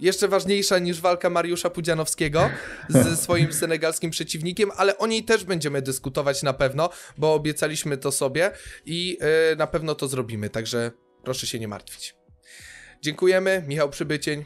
Jeszcze 0.00 0.28
ważniejsza 0.28 0.78
niż 0.78 1.00
walka 1.00 1.30
Mariusza 1.30 1.70
Pudzianowskiego 1.70 2.50
ze 2.88 3.16
swoim 3.24 3.52
senegalskim 3.52 4.10
przeciwnikiem, 4.10 4.70
ale 4.76 4.98
o 4.98 5.06
niej 5.06 5.24
też 5.24 5.44
będziemy 5.44 5.82
dyskutować 5.82 6.42
na 6.42 6.52
pewno, 6.52 6.90
bo 7.18 7.34
obiecaliśmy 7.34 7.96
to 7.96 8.12
sobie 8.12 8.50
i 8.86 9.18
y, 9.52 9.56
na 9.56 9.66
pewno 9.66 9.94
to 9.94 10.08
zrobimy, 10.08 10.50
także 10.50 10.90
proszę 11.24 11.46
się 11.46 11.58
nie 11.58 11.68
martwić. 11.68 12.14
Dziękujemy, 13.02 13.64
Michał 13.68 13.90
Przybycień, 13.90 14.44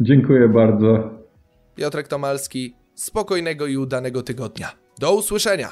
Dziękuję 0.00 0.48
bardzo. 0.48 1.10
Piotrek 1.74 2.08
Tomalski. 2.08 2.76
Spokojnego 2.94 3.66
i 3.66 3.76
udanego 3.76 4.22
tygodnia. 4.22 4.70
Do 4.98 5.14
usłyszenia! 5.14 5.70